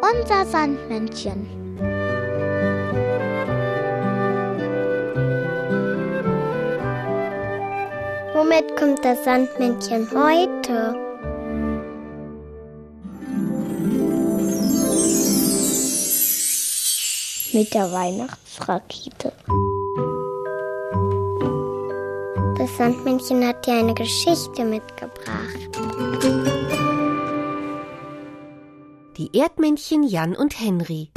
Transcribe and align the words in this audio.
Unser 0.00 0.46
Sandmännchen. 0.46 1.46
Womit 8.34 8.76
kommt 8.76 9.04
das 9.04 9.24
Sandmännchen 9.24 10.08
heute? 10.10 10.94
Mit 17.52 17.72
der 17.72 17.92
Weihnachtsrakete. 17.92 19.32
Das 22.58 22.76
Sandmännchen 22.76 23.46
hat 23.46 23.66
dir 23.66 23.74
eine 23.74 23.94
Geschichte 23.94 24.64
mitgebracht. 24.64 25.73
Erdmännchen 29.34 30.04
Jan 30.04 30.36
und 30.36 30.60
Henry. 30.60 31.10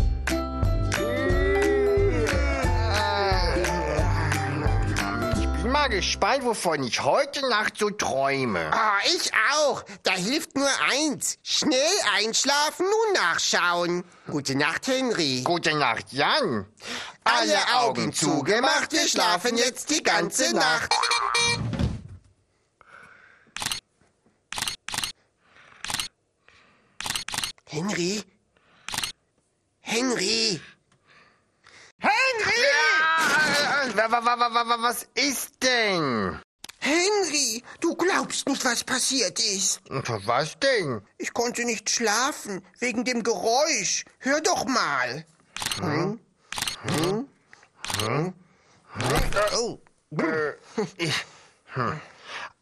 Ich 5.39 5.61
bin 5.61 5.71
mal 5.71 5.87
gespannt, 5.87 6.43
wovon 6.43 6.81
ich 6.81 7.03
heute 7.03 7.47
Nacht 7.47 7.77
so 7.77 7.91
träume. 7.91 8.71
Ah, 8.73 8.97
ich 9.05 9.31
auch. 9.55 9.83
Da 10.01 10.13
hilft 10.13 10.55
nur 10.55 10.67
eins. 10.89 11.37
Schnell 11.43 11.77
einschlafen 12.17 12.87
und 12.87 13.13
nachschauen. 13.13 14.03
Gute 14.31 14.57
Nacht, 14.57 14.87
Henry. 14.87 15.43
Gute 15.43 15.77
Nacht, 15.77 16.11
Jan. 16.11 16.65
Alle 17.23 17.59
Augen 17.75 18.13
zugemacht, 18.13 18.93
wir 18.93 19.07
schlafen 19.07 19.57
jetzt 19.57 19.91
die 19.91 20.01
ganze 20.01 20.55
Nacht. 20.55 20.91
Henry? 27.77 28.23
Henry? 29.81 30.59
Henry! 31.99 32.63
Ja, 33.95 34.11
wa- 34.11 34.23
wa- 34.65 34.81
was 34.81 35.05
ist 35.13 35.61
denn? 35.61 36.39
Henry, 36.79 37.63
du 37.79 37.95
glaubst 37.95 38.47
nicht, 38.47 38.63
was 38.65 38.83
passiert 38.83 39.39
ist. 39.39 39.81
Was 39.89 40.57
denn? 40.59 41.01
Ich 41.19 41.33
konnte 41.33 41.65
nicht 41.65 41.89
schlafen 41.89 42.65
wegen 42.79 43.03
dem 43.03 43.21
Geräusch. 43.23 44.05
Hör 44.19 44.41
doch 44.41 44.65
mal. 44.65 45.25
Hm? 45.79 46.19
Hm? 46.83 47.27
Hm? 47.99 48.33
Oh. 49.55 49.79
Äh, 50.17 50.53
ich, 50.97 51.13
hm. 51.73 52.01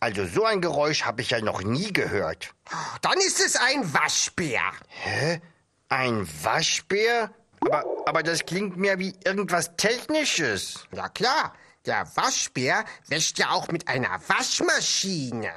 Also 0.05 0.23
so 0.27 0.45
ein 0.45 0.61
Geräusch 0.61 1.01
habe 1.03 1.23
ich 1.23 1.31
ja 1.31 1.41
noch 1.41 1.63
nie 1.63 1.91
gehört. 1.91 2.53
Dann 3.01 3.17
ist 3.17 3.43
es 3.43 3.55
ein 3.55 3.91
Waschbär. 3.91 4.61
Hä? 4.87 5.41
Ein 5.89 6.27
Waschbär? 6.43 7.31
Aber, 7.61 7.83
aber 8.05 8.21
das 8.21 8.45
klingt 8.45 8.77
mir 8.77 8.99
wie 8.99 9.15
irgendwas 9.25 9.75
Technisches. 9.77 10.85
Ja 10.91 11.09
klar, 11.09 11.55
der 11.87 12.07
Waschbär 12.15 12.85
wäscht 13.07 13.39
ja 13.39 13.49
auch 13.49 13.69
mit 13.69 13.87
einer 13.87 14.21
Waschmaschine. 14.27 15.51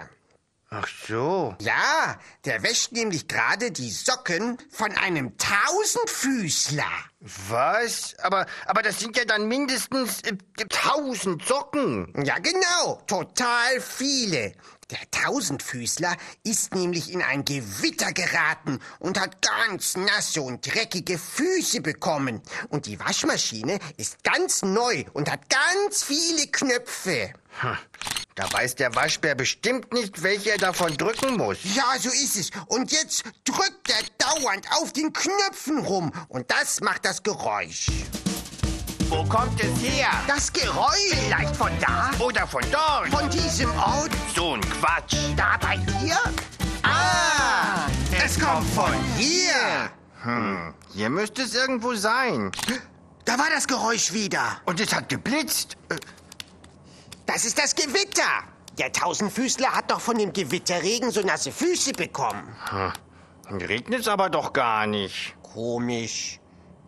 Ach 0.70 0.86
so. 1.06 1.56
Ja, 1.62 2.18
der 2.44 2.62
wäscht 2.62 2.92
nämlich 2.92 3.26
gerade 3.26 3.70
die 3.70 3.90
Socken 3.90 4.58
von 4.70 4.92
einem 4.98 5.38
Tausendfüßler. 5.38 6.84
Was? 7.48 8.14
Aber, 8.18 8.44
aber 8.66 8.82
das 8.82 9.00
sind 9.00 9.16
ja 9.16 9.24
dann 9.24 9.48
mindestens 9.48 10.20
äh, 10.22 10.36
tausend 10.68 11.42
Socken. 11.46 12.12
Ja, 12.22 12.38
genau, 12.38 13.02
total 13.06 13.80
viele. 13.80 14.52
Der 14.90 15.10
Tausendfüßler 15.10 16.16
ist 16.44 16.74
nämlich 16.74 17.12
in 17.12 17.22
ein 17.22 17.44
Gewitter 17.44 18.12
geraten 18.12 18.78
und 18.98 19.18
hat 19.20 19.40
ganz 19.42 19.96
nasse 19.96 20.42
und 20.42 20.66
dreckige 20.66 21.18
Füße 21.18 21.80
bekommen. 21.80 22.42
Und 22.68 22.86
die 22.86 23.00
Waschmaschine 23.00 23.78
ist 23.96 24.22
ganz 24.22 24.62
neu 24.62 25.04
und 25.14 25.30
hat 25.30 25.48
ganz 25.50 26.02
viele 26.02 26.46
Knöpfe. 26.46 27.32
Hm. 27.60 27.76
Da 28.34 28.52
weiß 28.52 28.76
der 28.76 28.94
Waschbär 28.94 29.34
bestimmt 29.34 29.92
nicht, 29.92 30.22
welche 30.22 30.52
er 30.52 30.58
davon 30.58 30.96
drücken 30.96 31.36
muss. 31.36 31.58
Ja, 31.74 31.98
so 31.98 32.08
ist 32.08 32.36
es. 32.36 32.50
Und 32.68 32.92
jetzt 32.92 33.24
drückt 33.44 33.90
er 33.90 34.04
dauernd 34.16 34.64
auf 34.80 34.92
den 34.92 35.12
Knöpfen 35.12 35.78
rum. 35.78 36.12
Und 36.28 36.48
das 36.48 36.80
macht 36.80 37.04
das 37.04 37.20
Geräusch. 37.20 37.88
Wo 39.08 39.24
kommt 39.24 39.60
es 39.60 39.82
her? 39.82 40.10
Das 40.28 40.52
Geräusch. 40.52 41.14
Vielleicht 41.24 41.56
von 41.56 41.72
da? 41.80 42.12
Oder 42.20 42.46
von 42.46 42.62
dort? 42.70 43.08
Von 43.08 43.28
diesem 43.30 43.70
Ort? 43.76 44.10
So 44.36 44.54
ein 44.54 44.60
Quatsch. 44.60 45.16
Da 45.34 45.56
bei 45.60 45.76
dir? 45.78 46.16
Ah, 46.84 47.88
es 48.24 48.38
kommt 48.38 48.68
von 48.70 48.92
hier. 49.16 49.90
Hm, 50.22 50.74
hier 50.92 51.10
müsste 51.10 51.42
es 51.42 51.54
irgendwo 51.54 51.94
sein. 51.94 52.52
Da 53.24 53.36
war 53.36 53.50
das 53.52 53.66
Geräusch 53.66 54.12
wieder. 54.12 54.60
Und 54.64 54.78
es 54.78 54.94
hat 54.94 55.08
geblitzt. 55.08 55.76
Äh, 55.88 55.96
Das 57.28 57.44
ist 57.44 57.58
das 57.58 57.74
Gewitter. 57.74 58.22
Der 58.78 58.90
Tausendfüßler 58.90 59.68
hat 59.68 59.90
doch 59.90 60.00
von 60.00 60.16
dem 60.16 60.32
Gewitterregen 60.32 61.10
so 61.10 61.20
nasse 61.20 61.52
Füße 61.52 61.92
bekommen. 61.92 62.56
Regnet 63.50 64.00
es 64.00 64.08
aber 64.08 64.30
doch 64.30 64.54
gar 64.54 64.86
nicht. 64.86 65.34
Komisch. 65.42 66.40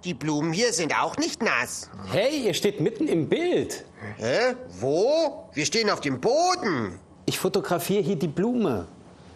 Die 0.03 0.15
Blumen 0.15 0.55
hier 0.55 0.73
sind 0.73 0.99
auch 0.99 1.19
nicht 1.19 1.43
nass. 1.43 1.91
Hey, 2.11 2.47
ihr 2.47 2.55
steht 2.55 2.81
mitten 2.81 3.07
im 3.07 3.29
Bild. 3.29 3.85
Hä? 4.17 4.55
Wo? 4.81 5.51
Wir 5.53 5.67
stehen 5.67 5.91
auf 5.91 6.01
dem 6.01 6.23
Boden. 6.23 6.99
Ich 7.27 7.39
fotografiere 7.39 8.03
hier 8.03 8.17
die 8.17 8.29
Blume. 8.29 8.89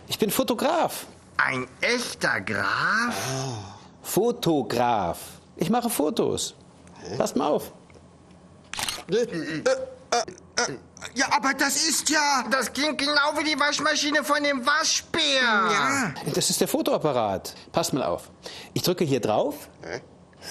Ich 0.08 0.18
bin 0.18 0.30
Fotograf. 0.30 1.06
Ein 1.36 1.66
echter 1.82 2.40
Graf? 2.40 3.14
Fotograf. 4.02 5.18
Ich 5.56 5.68
mache 5.68 5.90
Fotos. 5.90 6.54
Passt 7.18 7.36
mal 7.36 7.48
auf. 7.48 7.72
Ja, 11.14 11.26
aber 11.32 11.52
das 11.54 11.76
ist 11.76 12.08
ja... 12.10 12.44
Das 12.50 12.72
klingt 12.72 12.98
genau 12.98 13.36
wie 13.36 13.44
die 13.44 13.58
Waschmaschine 13.58 14.24
von 14.24 14.42
dem 14.42 14.64
Waschbär. 14.64 15.22
Ja. 15.42 16.14
Das 16.34 16.50
ist 16.50 16.60
der 16.60 16.68
Fotoapparat. 16.68 17.54
Passt 17.72 17.92
mal 17.92 18.02
auf. 18.02 18.30
Ich 18.72 18.82
drücke 18.82 19.04
hier 19.04 19.20
drauf. 19.20 19.68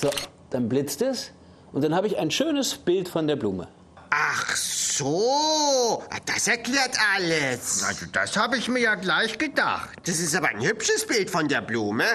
So, 0.02 0.10
dann 0.50 0.70
blitzt 0.70 1.02
es. 1.02 1.32
Und 1.72 1.84
dann 1.84 1.96
habe 1.96 2.08
ich 2.08 2.18
ein 2.18 2.30
schönes 2.30 2.76
Bild 2.76 3.10
von 3.10 3.28
der 3.28 3.36
Blume. 3.36 3.68
Ach 4.16 4.56
so, 4.56 6.04
das 6.28 6.48
erklärt 6.48 6.92
alles. 7.16 7.84
Also 7.84 8.06
das 8.12 8.38
habe 8.38 8.58
ich 8.58 8.68
mir 8.68 8.80
ja 8.80 8.94
gleich 8.94 9.40
gedacht. 9.40 9.90
Das 10.06 10.20
ist 10.20 10.36
aber 10.36 10.50
ein 10.50 10.62
hübsches 10.62 11.08
Bild 11.08 11.32
von 11.32 11.48
der 11.48 11.62
Blume. 11.62 12.06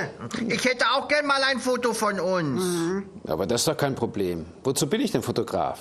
Ich 0.47 0.65
hätte 0.65 0.84
auch 0.93 1.09
gern 1.09 1.26
mal 1.26 1.43
ein 1.43 1.59
Foto 1.59 1.93
von 1.93 2.20
uns. 2.20 3.05
Aber 3.26 3.49
das 3.49 3.62
ist 3.62 3.69
doch 3.69 3.76
kein 3.76 3.97
Problem. 3.97 4.47
Wozu 4.62 4.87
bin 4.87 5.00
ich 5.00 5.10
denn 5.10 5.25
Fotograf? 5.25 5.81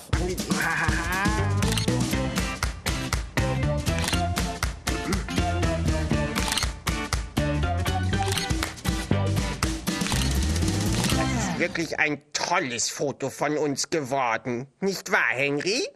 Wirklich 11.57 11.97
ein 11.97 12.21
tolles 12.33 12.89
Foto 12.89 13.31
von 13.31 13.57
uns 13.57 13.89
geworden. 13.89 14.67
Nicht 14.79 15.11
wahr, 15.11 15.29
Henry? 15.29 15.87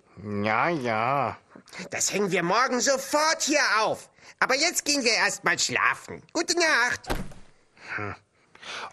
Ja, 0.44 0.70
ja. 0.70 1.38
Das 1.92 2.12
hängen 2.12 2.32
wir 2.32 2.42
morgen 2.42 2.80
sofort 2.80 3.44
hier 3.44 3.62
auf. 3.80 4.10
Aber 4.40 4.56
jetzt 4.56 4.86
gehen 4.86 5.04
wir 5.04 5.14
erst 5.14 5.44
mal 5.44 5.60
schlafen. 5.60 6.24
Gute 6.34 6.56
Nacht. 6.58 7.10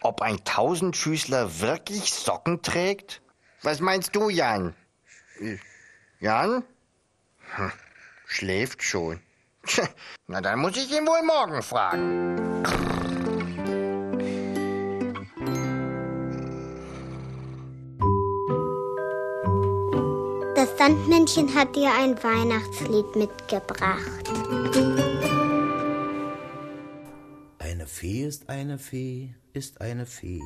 Ob 0.03 0.21
ein 0.21 0.45
Tausendfüßler 0.45 1.61
wirklich 1.61 2.13
Socken 2.13 2.61
trägt? 2.61 3.23
Was 3.63 3.81
meinst 3.81 4.15
du, 4.15 4.29
Jan? 4.29 4.75
Jan? 6.21 6.65
Hm, 7.55 7.73
schläft 8.27 8.83
schon. 8.83 9.21
Na, 10.27 10.43
dann 10.43 10.59
muss 10.59 10.77
ich 10.77 10.93
ihn 10.93 11.07
wohl 11.07 11.23
morgen 11.23 11.63
fragen. 11.63 12.98
Sandmännchen 20.79 21.53
hat 21.57 21.75
dir 21.75 21.91
ein 21.93 22.23
Weihnachtslied 22.23 23.17
mitgebracht. 23.17 24.31
Eine 27.59 27.85
Fee 27.87 28.25
ist 28.25 28.49
eine 28.49 28.79
Fee, 28.79 29.35
ist 29.55 29.81
eine 29.81 30.07
Fee. 30.07 30.41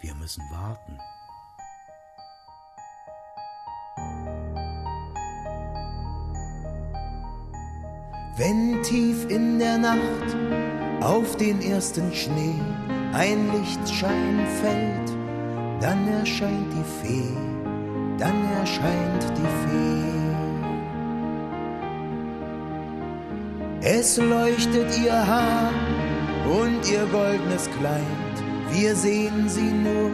Wir 0.00 0.14
müssen 0.14 0.44
warten. 0.52 0.96
Wenn 8.36 8.80
tief 8.84 9.28
in 9.28 9.58
der 9.58 9.78
Nacht 9.78 10.36
auf 11.00 11.36
den 11.36 11.60
ersten 11.60 12.14
Schnee 12.14 12.54
ein 13.12 13.50
Lichtschein 13.50 14.46
fällt, 14.60 15.10
dann 15.82 16.06
erscheint 16.06 16.72
die 16.72 17.08
Fee, 17.08 17.57
dann 18.18 18.52
erscheint 18.60 19.24
die 19.36 19.50
Fee. 19.62 19.98
Es 23.80 24.16
leuchtet 24.16 24.98
ihr 24.98 25.26
Haar 25.26 25.70
und 26.44 26.90
ihr 26.90 27.06
goldenes 27.06 27.70
Kleid, 27.78 28.02
wir 28.72 28.94
sehen 28.94 29.48
sie 29.48 29.70
nur 29.70 30.10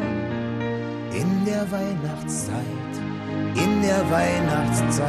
in 1.12 1.44
der 1.46 1.70
Weihnachtszeit, 1.70 2.94
in 3.54 3.82
der 3.82 4.02
Weihnachtszeit. 4.10 5.08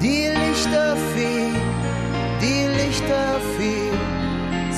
Die 0.00 0.28
Lichterfee, 0.28 1.50
die 2.40 2.66
Lichterfee, 2.78 3.90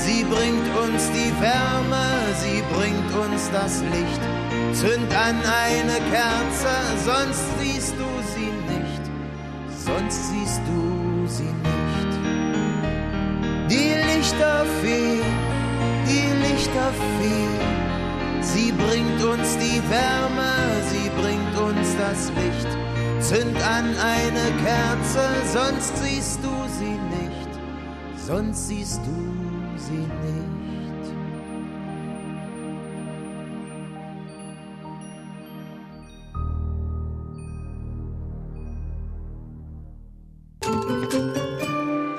sie 0.09 0.23
bringt 0.23 0.67
uns 0.83 1.09
die 1.11 1.31
Wärme, 1.41 2.05
sie 2.41 2.61
bringt 2.73 3.11
uns 3.25 3.49
das 3.51 3.81
Licht. 3.93 4.21
Zünd 4.73 5.11
an 5.13 5.37
eine 5.65 5.97
Kerze, 6.13 6.73
sonst 7.05 7.45
siehst 7.59 7.93
du 8.01 8.09
sie 8.33 8.51
nicht, 8.73 9.03
sonst 9.85 10.19
siehst 10.29 10.61
du 10.69 11.27
sie 11.27 11.53
nicht. 11.69 12.11
Die 13.69 13.93
Lichterfee, 14.09 15.21
die 16.09 16.29
Lichterfee, 16.45 17.49
sie 18.41 18.71
bringt 18.71 19.23
uns 19.23 19.57
die 19.57 19.81
Wärme, 19.89 20.51
sie 20.91 21.09
bringt 21.21 21.55
uns 21.69 21.87
das 21.97 22.31
Licht. 22.39 22.69
Zünd 23.21 23.57
an 23.57 23.85
eine 24.17 24.45
Kerze, 24.63 25.25
sonst 25.53 25.93
siehst 25.97 26.39
du 26.41 26.53
sie 26.79 26.97
nicht, 27.17 27.49
sonst 28.25 28.67
siehst 28.67 29.01
du 29.05 29.11
sie 29.11 29.43
nicht. 29.43 29.48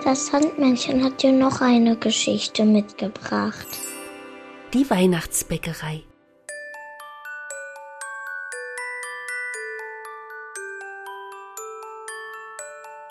Das 0.05 0.27
Sandmännchen 0.27 1.05
hat 1.05 1.23
dir 1.23 1.33
noch 1.33 1.61
eine 1.61 1.97
Geschichte 1.97 2.65
mitgebracht. 2.65 3.69
Die 4.75 4.89
Weihnachtsbäckerei. 4.91 6.03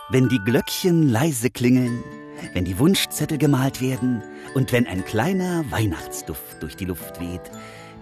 Wenn 0.10 0.28
die 0.28 0.40
Glöckchen 0.40 1.07
leise 1.07 1.51
klingeln, 1.51 2.04
wenn 2.53 2.65
die 2.65 2.80
Wunschzettel 2.80 3.38
gemalt 3.38 3.81
werden 3.81 4.24
und 4.53 4.71
wenn 4.71 4.88
ein 4.88 5.06
kleiner 5.06 5.63
Weihnachtsduft 5.69 6.62
durch 6.62 6.75
die 6.75 6.86
Luft 6.86 7.19
weht, 7.19 7.51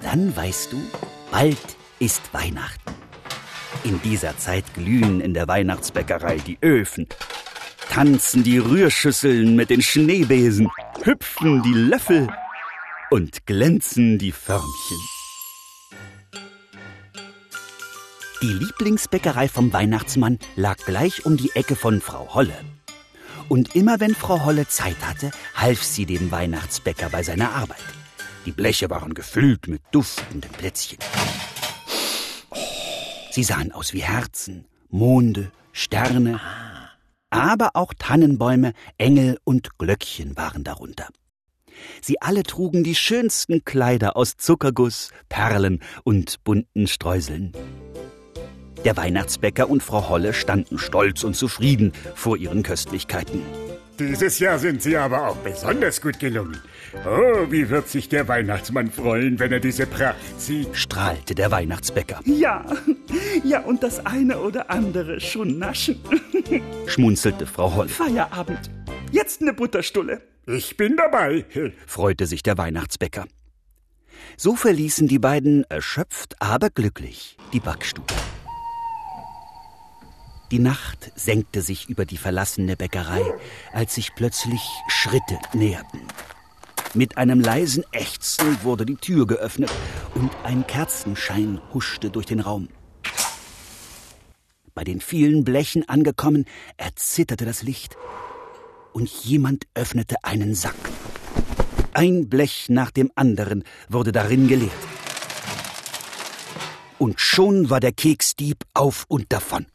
dann 0.01 0.35
weißt 0.35 0.73
du, 0.73 0.81
bald 1.31 1.57
ist 1.99 2.33
Weihnachten. 2.33 2.93
In 3.83 4.01
dieser 4.01 4.37
Zeit 4.37 4.65
glühen 4.73 5.21
in 5.21 5.33
der 5.33 5.47
Weihnachtsbäckerei 5.47 6.37
die 6.37 6.57
Öfen, 6.61 7.07
tanzen 7.89 8.43
die 8.43 8.57
Rührschüsseln 8.57 9.55
mit 9.55 9.69
den 9.69 9.81
Schneebesen, 9.81 10.69
hüpfen 11.03 11.63
die 11.63 11.73
Löffel 11.73 12.27
und 13.09 13.45
glänzen 13.45 14.17
die 14.17 14.31
Förmchen. 14.31 14.97
Die 18.41 18.53
Lieblingsbäckerei 18.53 19.47
vom 19.47 19.73
Weihnachtsmann 19.73 20.37
lag 20.55 20.77
gleich 20.85 21.25
um 21.25 21.37
die 21.37 21.49
Ecke 21.55 21.75
von 21.75 22.01
Frau 22.01 22.35
Holle. 22.35 22.53
Und 23.49 23.75
immer 23.75 23.99
wenn 23.99 24.13
Frau 24.13 24.43
Holle 24.43 24.67
Zeit 24.67 24.97
hatte, 25.01 25.31
half 25.55 25.83
sie 25.83 26.05
dem 26.05 26.31
Weihnachtsbäcker 26.31 27.09
bei 27.09 27.23
seiner 27.23 27.51
Arbeit. 27.53 27.77
Die 28.45 28.51
Bleche 28.51 28.89
waren 28.89 29.13
gefüllt 29.13 29.67
mit 29.67 29.81
duftenden 29.91 30.51
Plätzchen. 30.51 30.99
Sie 33.31 33.43
sahen 33.43 33.71
aus 33.71 33.93
wie 33.93 34.03
Herzen, 34.03 34.65
Monde, 34.89 35.51
Sterne, 35.71 36.39
aber 37.29 37.71
auch 37.73 37.93
Tannenbäume, 37.97 38.73
Engel 38.97 39.37
und 39.43 39.77
Glöckchen 39.77 40.35
waren 40.35 40.63
darunter. 40.63 41.07
Sie 42.01 42.21
alle 42.21 42.43
trugen 42.43 42.83
die 42.83 42.95
schönsten 42.95 43.63
Kleider 43.63 44.17
aus 44.17 44.37
Zuckerguss, 44.37 45.11
Perlen 45.29 45.81
und 46.03 46.43
bunten 46.43 46.87
Streuseln. 46.87 47.53
Der 48.85 48.95
Weihnachtsbäcker 48.97 49.69
und 49.69 49.83
Frau 49.83 50.09
Holle 50.09 50.33
standen 50.33 50.77
stolz 50.77 51.23
und 51.23 51.35
zufrieden 51.35 51.93
vor 52.15 52.37
ihren 52.37 52.63
Köstlichkeiten. 52.63 53.41
Dieses 53.99 54.37
Jahr 54.37 54.59
sind 54.59 54.81
Sie 54.83 54.95
aber 54.95 55.27
auch 55.27 55.35
besonders 55.37 56.01
gut 56.01 56.19
gelungen. 56.19 56.61
Oh, 57.03 57.49
wie 57.49 57.69
wird 57.69 57.89
sich 57.89 58.07
der 58.07 58.27
Weihnachtsmann 58.27 58.91
freuen, 58.91 59.39
wenn 59.39 59.51
er 59.51 59.59
diese 59.59 59.87
Pracht 59.87 60.39
sieht. 60.39 60.75
strahlte 60.77 61.33
der 61.33 61.49
Weihnachtsbäcker, 61.49 62.21
Ja, 62.25 62.63
ja, 63.43 63.61
und 63.61 63.81
das 63.81 64.05
eine 64.05 64.39
oder 64.39 64.69
andere 64.69 65.19
schon 65.19 65.57
naschen. 65.57 65.99
schmunzelte 66.85 67.47
Frau 67.47 67.73
Holle, 67.73 67.89
Feierabend. 67.89 68.69
Jetzt 69.11 69.41
eine 69.41 69.53
Butterstulle. 69.53 70.21
Ich 70.45 70.77
bin 70.77 70.95
dabei. 70.95 71.45
freute 71.87 72.27
sich 72.27 72.43
der 72.43 72.57
Weihnachtsbäcker. 72.57 73.25
So 74.37 74.55
verließen 74.55 75.07
die 75.07 75.19
beiden 75.19 75.63
erschöpft, 75.69 76.35
aber 76.39 76.69
glücklich 76.69 77.37
die 77.51 77.59
Backstube. 77.59 78.13
Die 80.51 80.59
Nacht 80.59 81.11
senkte 81.15 81.61
sich 81.61 81.89
über 81.89 82.05
die 82.05 82.17
verlassene 82.17 82.77
Bäckerei, 82.77 83.21
als 83.73 83.95
sich 83.95 84.15
plötzlich 84.15 84.61
Schritte 84.87 85.37
näherten. 85.53 85.99
Mit 86.93 87.17
einem 87.17 87.41
leisen 87.41 87.83
Ächzen 87.91 88.63
wurde 88.63 88.85
die 88.85 88.95
Tür 88.95 89.27
geöffnet 89.27 89.69
und 90.15 90.31
ein 90.43 90.65
Kerzenschein 90.65 91.59
huschte 91.73 92.09
durch 92.09 92.25
den 92.25 92.39
Raum. 92.39 92.69
Bei 94.73 94.85
den 94.85 95.01
vielen 95.01 95.43
Blechen 95.43 95.87
angekommen, 95.89 96.45
erzitterte 96.77 97.45
das 97.45 97.61
Licht 97.61 97.97
und 98.93 99.09
jemand 99.09 99.67
öffnete 99.73 100.15
einen 100.23 100.55
Sack. 100.55 100.75
Ein 101.93 102.29
Blech 102.29 102.67
nach 102.69 102.91
dem 102.91 103.11
anderen 103.15 103.63
wurde 103.89 104.11
darin 104.13 104.47
geleert. 104.47 104.71
Und 106.99 107.19
schon 107.19 107.69
war 107.69 107.79
der 107.79 107.91
Keksdieb 107.91 108.63
auf 108.73 109.05
und 109.07 109.25
davon. 109.33 109.65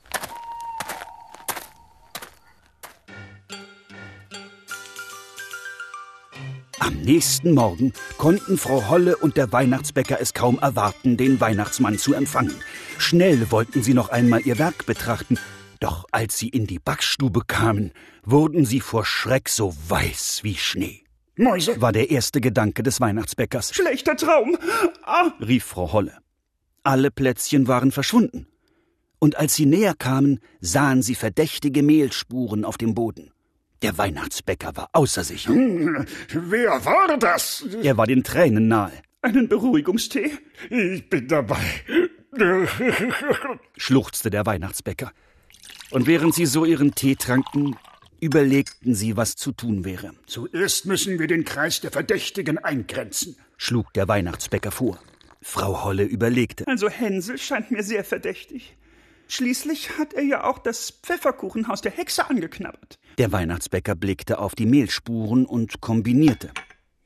Am 6.84 6.94
nächsten 6.94 7.55
Morgen 7.55 7.93
konnten 8.19 8.58
Frau 8.58 8.88
Holle 8.88 9.17
und 9.17 9.37
der 9.37 9.52
Weihnachtsbäcker 9.52 10.20
es 10.20 10.34
kaum 10.34 10.58
erwarten, 10.58 11.17
den 11.17 11.40
Weihnachtsmann 11.40 11.96
zu 11.96 12.12
empfangen. 12.12 12.56
Schnell 12.99 13.52
wollten 13.52 13.84
sie 13.84 13.94
noch 13.94 14.08
einmal 14.08 14.40
ihr 14.40 14.58
Werk 14.58 14.84
betrachten, 14.84 15.38
doch 15.79 16.06
als 16.11 16.40
sie 16.40 16.49
in 16.49 16.67
die 16.67 16.81
Backstube 16.81 17.43
kamen, 17.46 17.93
wurden 18.25 18.64
sie 18.64 18.81
vor 18.81 19.05
Schreck 19.05 19.49
so 19.49 19.73
weiß 19.87 20.40
wie 20.42 20.57
Schnee. 20.57 21.04
Mäuse. 21.37 21.80
War 21.80 21.92
der 21.92 22.11
erste 22.11 22.40
Gedanke 22.40 22.83
des 22.83 23.00
Weihnachtsbäckers, 23.00 23.73
Schlechter 23.73 24.16
Traum. 24.16 24.59
Ah, 25.04 25.30
rief 25.40 25.62
Frau 25.62 25.92
Holle. 25.92 26.18
Alle 26.83 27.12
Plätzchen 27.12 27.68
waren 27.68 27.92
verschwunden. 27.92 28.49
Und 29.21 29.37
als 29.37 29.54
sie 29.54 29.66
näher 29.66 29.95
kamen, 29.95 30.40
sahen 30.61 31.02
sie 31.02 31.14
verdächtige 31.14 31.85
Mehlspuren 31.85 32.64
auf 32.64 32.76
dem 32.76 32.95
Boden. 32.95 33.32
Der 33.83 33.99
Weihnachtsbäcker 33.99 34.77
war 34.77 34.89
außer 34.93 35.25
sich. 35.25 35.49
Wer 35.49 36.85
war 36.85 37.19
das? 37.19 37.65
Er 37.83 37.97
war 37.97 38.07
den 38.07 38.23
Tränen 38.23 38.69
nahe. 38.69 38.93
einen 39.23 39.49
Beruhigungstee. 39.49 40.33
Ich 40.71 41.09
bin 41.09 41.29
dabei. 41.29 41.61
schluchzte 43.77 44.31
der 44.31 44.47
Weihnachtsbäcker. 44.47 45.12
Und 45.91 46.07
während 46.07 46.35
sie 46.35 46.47
so 46.47 46.65
ihren 46.65 46.95
Tee 46.95 47.17
tranken, 47.17 47.77
überlegten 48.21 48.95
sie, 48.95 49.17
was 49.17 49.35
zu 49.37 49.53
tun 49.53 49.85
wäre, 49.85 50.12
Zuerst 50.27 50.87
müssen 50.87 51.19
wir 51.19 51.27
den 51.27 51.45
Kreis 51.45 51.81
der 51.81 51.91
Verdächtigen 51.91 52.59
eingrenzen. 52.59 53.37
schlug 53.57 53.93
der 53.93 54.09
Weihnachtsbäcker 54.09 54.71
vor. 54.71 54.99
Frau 55.43 55.85
Holle 55.85 56.05
überlegte. 56.05 56.67
Also 56.69 56.89
Hänsel 56.89 57.37
scheint 57.37 57.71
mir 57.73 57.83
sehr 57.83 58.05
verdächtig. 58.05 58.77
Schließlich 59.33 59.97
hat 59.97 60.12
er 60.12 60.25
ja 60.25 60.45
auch 60.45 60.59
das 60.59 60.91
Pfefferkuchenhaus 60.91 61.81
der 61.81 61.93
Hexe 61.93 62.29
angeknabbert. 62.29 62.99
Der 63.17 63.33
Weihnachtsbäcker 63.33 63.95
blickte 63.95 64.39
auf 64.39 64.55
die 64.55 64.67
Mehlspuren 64.67 65.47
und 65.47 65.81
kombinierte. 65.81 66.51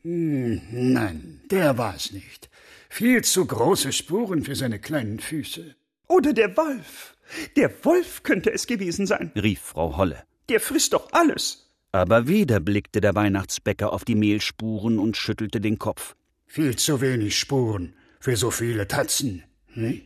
Nein, 0.03 1.41
der 1.53 1.79
war's 1.79 2.11
nicht. 2.11 2.51
Viel 2.89 3.23
zu 3.23 3.47
große 3.47 3.93
Spuren 3.93 4.43
für 4.43 4.57
seine 4.57 4.81
kleinen 4.81 5.21
Füße. 5.21 5.77
Oder 6.09 6.33
der 6.33 6.57
Wolf. 6.57 7.17
Der 7.55 7.71
Wolf 7.85 8.25
könnte 8.25 8.53
es 8.53 8.67
gewesen 8.67 9.07
sein. 9.07 9.31
rief 9.37 9.61
Frau 9.61 9.97
Holle. 9.97 10.25
Der 10.49 10.59
frisst 10.59 10.95
doch 10.95 11.13
alles. 11.13 11.71
Aber 11.93 12.27
wieder 12.27 12.59
blickte 12.59 13.01
der 13.01 13.15
Weihnachtsbäcker 13.15 13.93
auf 13.93 14.05
die 14.05 14.17
Mehlspuren 14.17 14.99
und 14.99 15.17
schüttelte 15.17 15.61
den 15.61 15.79
Kopf. 15.79 16.17
Viel 16.45 16.75
zu 16.75 17.01
wenig 17.01 17.39
Spuren 17.39 17.95
für 18.19 18.37
so 18.37 18.51
viele 18.51 18.89
Tatzen. 18.89 19.45
Hm? 19.75 20.03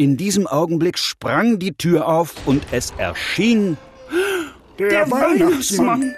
In 0.00 0.16
diesem 0.16 0.46
Augenblick 0.46 0.96
sprang 0.96 1.58
die 1.58 1.74
Tür 1.74 2.08
auf 2.08 2.46
und 2.46 2.62
es 2.70 2.90
erschien 2.96 3.76
Der, 4.78 5.10
Weihnachtsmann. 5.10 6.14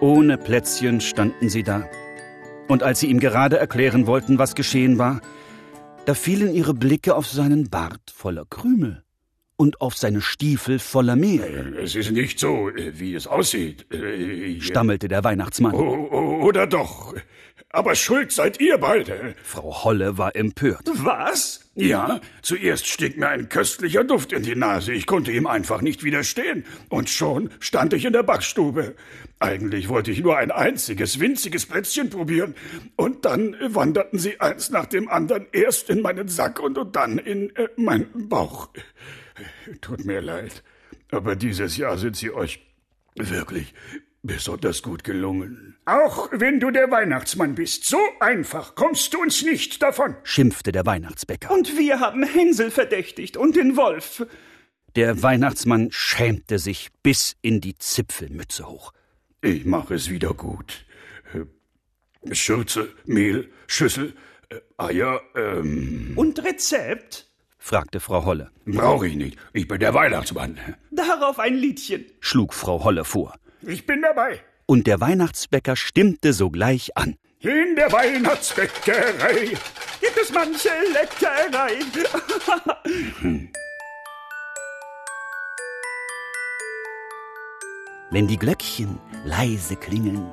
Ohne 0.00 0.36
Plätzchen 0.36 1.00
standen 1.00 1.48
sie 1.48 1.62
da. 1.62 1.88
Und 2.66 2.82
als 2.82 2.98
sie 2.98 3.06
ihm 3.06 3.20
gerade 3.20 3.56
erklären 3.56 4.08
wollten, 4.08 4.40
was 4.40 4.56
geschehen 4.56 4.98
war, 4.98 5.20
Da 6.06 6.14
fielen 6.14 6.52
ihre 6.52 6.74
Blicke 6.74 7.14
auf 7.14 7.28
seinen 7.28 7.70
Bart 7.70 8.10
voller 8.12 8.46
Krümel 8.46 9.04
und 9.58 9.80
auf 9.80 9.96
seine 9.96 10.22
Stiefel 10.22 10.78
voller 10.78 11.16
Mehl. 11.16 11.76
Es 11.82 11.96
ist 11.96 12.12
nicht 12.12 12.38
so, 12.38 12.70
äh, 12.70 12.98
wie 12.98 13.14
es 13.14 13.26
aussieht. 13.26 13.92
Äh, 13.92 14.60
stammelte 14.60 15.08
der 15.08 15.24
Weihnachtsmann. 15.24 15.74
Oder 15.74 16.66
doch. 16.66 17.14
Aber 17.70 17.94
schuld 17.94 18.32
seid 18.32 18.60
ihr 18.60 18.78
beide. 18.78 19.34
Frau 19.42 19.84
Holle 19.84 20.16
war 20.16 20.34
empört. 20.34 20.88
Was? 20.94 21.68
Ja, 21.74 22.20
zuerst 22.40 22.86
stieg 22.86 23.18
mir 23.18 23.28
ein 23.28 23.48
köstlicher 23.48 24.04
Duft 24.04 24.32
in 24.32 24.42
die 24.42 24.54
Nase. 24.54 24.92
Ich 24.92 25.06
konnte 25.06 25.32
ihm 25.32 25.46
einfach 25.46 25.82
nicht 25.82 26.02
widerstehen. 26.02 26.64
Und 26.88 27.10
schon 27.10 27.50
stand 27.60 27.92
ich 27.92 28.04
in 28.04 28.12
der 28.12 28.22
Backstube. 28.22 28.94
Eigentlich 29.38 29.88
wollte 29.88 30.10
ich 30.10 30.22
nur 30.22 30.38
ein 30.38 30.50
einziges, 30.50 31.20
winziges 31.20 31.66
Plätzchen 31.66 32.10
probieren. 32.10 32.54
Und 32.96 33.24
dann 33.24 33.54
wanderten 33.68 34.18
sie 34.18 34.40
eins 34.40 34.70
nach 34.70 34.86
dem 34.86 35.08
anderen 35.08 35.46
erst 35.52 35.90
in 35.90 36.00
meinen 36.00 36.28
Sack 36.28 36.60
und, 36.60 36.78
und 36.78 36.96
dann 36.96 37.18
in 37.18 37.54
äh, 37.54 37.68
meinen 37.76 38.28
Bauch. 38.28 38.70
Tut 39.80 40.04
mir 40.04 40.20
leid. 40.20 40.62
Aber 41.10 41.36
dieses 41.36 41.76
Jahr 41.76 41.98
sind 41.98 42.16
sie 42.16 42.30
euch 42.30 42.60
wirklich 43.14 43.74
besonders 44.22 44.82
gut 44.82 45.04
gelungen. 45.04 45.76
Auch 45.86 46.28
wenn 46.32 46.60
du 46.60 46.70
der 46.70 46.90
Weihnachtsmann 46.90 47.54
bist, 47.54 47.84
so 47.84 47.98
einfach 48.20 48.74
kommst 48.74 49.14
du 49.14 49.20
uns 49.22 49.42
nicht 49.42 49.82
davon, 49.82 50.16
schimpfte 50.22 50.72
der 50.72 50.84
Weihnachtsbäcker. 50.86 51.50
Und 51.50 51.76
wir 51.78 52.00
haben 52.00 52.22
Hänsel 52.24 52.70
verdächtigt 52.70 53.36
und 53.36 53.56
den 53.56 53.76
Wolf. 53.76 54.26
Der 54.96 55.22
Weihnachtsmann 55.22 55.88
schämte 55.90 56.58
sich 56.58 56.88
bis 57.02 57.36
in 57.42 57.60
die 57.60 57.78
Zipfelmütze 57.78 58.68
hoch. 58.68 58.92
Ich 59.40 59.64
mache 59.64 59.94
es 59.94 60.10
wieder 60.10 60.34
gut. 60.34 60.84
Äh, 61.32 62.34
Schürze, 62.34 62.88
Mehl, 63.04 63.50
Schüssel, 63.66 64.14
äh, 64.48 64.56
Eier, 64.76 65.20
ähm. 65.36 66.12
Und 66.16 66.42
Rezept? 66.44 67.28
Fragte 67.58 68.00
Frau 68.00 68.24
Holle. 68.24 68.50
Brauche 68.66 69.06
ich 69.08 69.16
nicht. 69.16 69.38
Ich 69.52 69.68
bin 69.68 69.80
der 69.80 69.94
Weihnachtsmann. 69.94 70.58
Darauf 70.90 71.38
ein 71.38 71.54
Liedchen, 71.54 72.06
schlug 72.20 72.54
Frau 72.54 72.82
Holle 72.84 73.04
vor. 73.04 73.34
Ich 73.62 73.84
bin 73.86 74.02
dabei. 74.02 74.40
Und 74.66 74.86
der 74.86 75.00
Weihnachtsbäcker 75.00 75.76
stimmte 75.76 76.32
sogleich 76.32 76.96
an. 76.96 77.16
In 77.40 77.76
der 77.76 77.92
Weihnachtsbäckerei 77.92 79.56
gibt 80.00 80.18
es 80.20 80.32
manche 80.32 80.70
Leckerei. 80.92 81.78
Wenn 88.10 88.26
die 88.26 88.38
Glöckchen 88.38 88.98
leise 89.24 89.76
klingeln, 89.76 90.32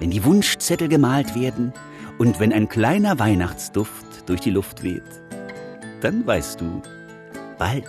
wenn 0.00 0.10
die 0.10 0.24
Wunschzettel 0.24 0.88
gemalt 0.88 1.36
werden 1.36 1.72
und 2.18 2.40
wenn 2.40 2.52
ein 2.52 2.68
kleiner 2.68 3.20
Weihnachtsduft 3.20 4.28
durch 4.28 4.40
die 4.40 4.50
Luft 4.50 4.82
weht, 4.82 5.02
dann 6.04 6.26
weißt 6.26 6.60
du, 6.60 6.82
bald 7.58 7.88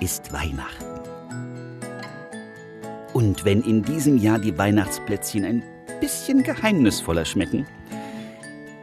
ist 0.00 0.32
Weihnachten. 0.32 0.84
Und 3.12 3.44
wenn 3.44 3.62
in 3.62 3.84
diesem 3.84 4.18
Jahr 4.18 4.40
die 4.40 4.58
Weihnachtsplätzchen 4.58 5.44
ein 5.44 5.62
bisschen 6.00 6.42
geheimnisvoller 6.42 7.24
schmecken, 7.24 7.64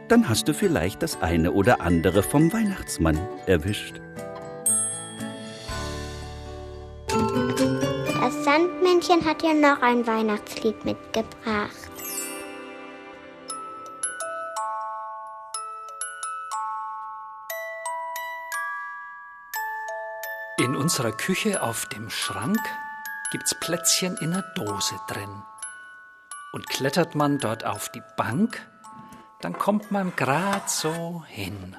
dann 0.08 0.26
hast 0.26 0.48
du 0.48 0.54
vielleicht 0.54 1.02
das 1.02 1.20
eine 1.20 1.52
oder 1.52 1.82
andere 1.82 2.22
vom 2.22 2.50
Weihnachtsmann 2.54 3.18
erwischt. 3.44 4.00
Das 7.06 8.44
Sandmännchen 8.44 9.22
hat 9.26 9.42
ja 9.42 9.52
noch 9.52 9.82
ein 9.82 10.06
Weihnachtslied 10.06 10.82
mitgebracht. 10.86 11.83
In 20.56 20.76
unserer 20.76 21.10
Küche 21.10 21.62
auf 21.62 21.86
dem 21.86 22.10
Schrank 22.10 22.60
gibt's 23.32 23.58
Plätzchen 23.58 24.16
in 24.18 24.30
der 24.30 24.42
Dose 24.54 24.94
drin. 25.08 25.42
Und 26.52 26.68
klettert 26.68 27.16
man 27.16 27.38
dort 27.38 27.64
auf 27.64 27.88
die 27.88 28.02
Bank, 28.16 28.64
dann 29.40 29.58
kommt 29.58 29.90
man 29.90 30.14
grad 30.14 30.70
so 30.70 31.24
hin. 31.26 31.76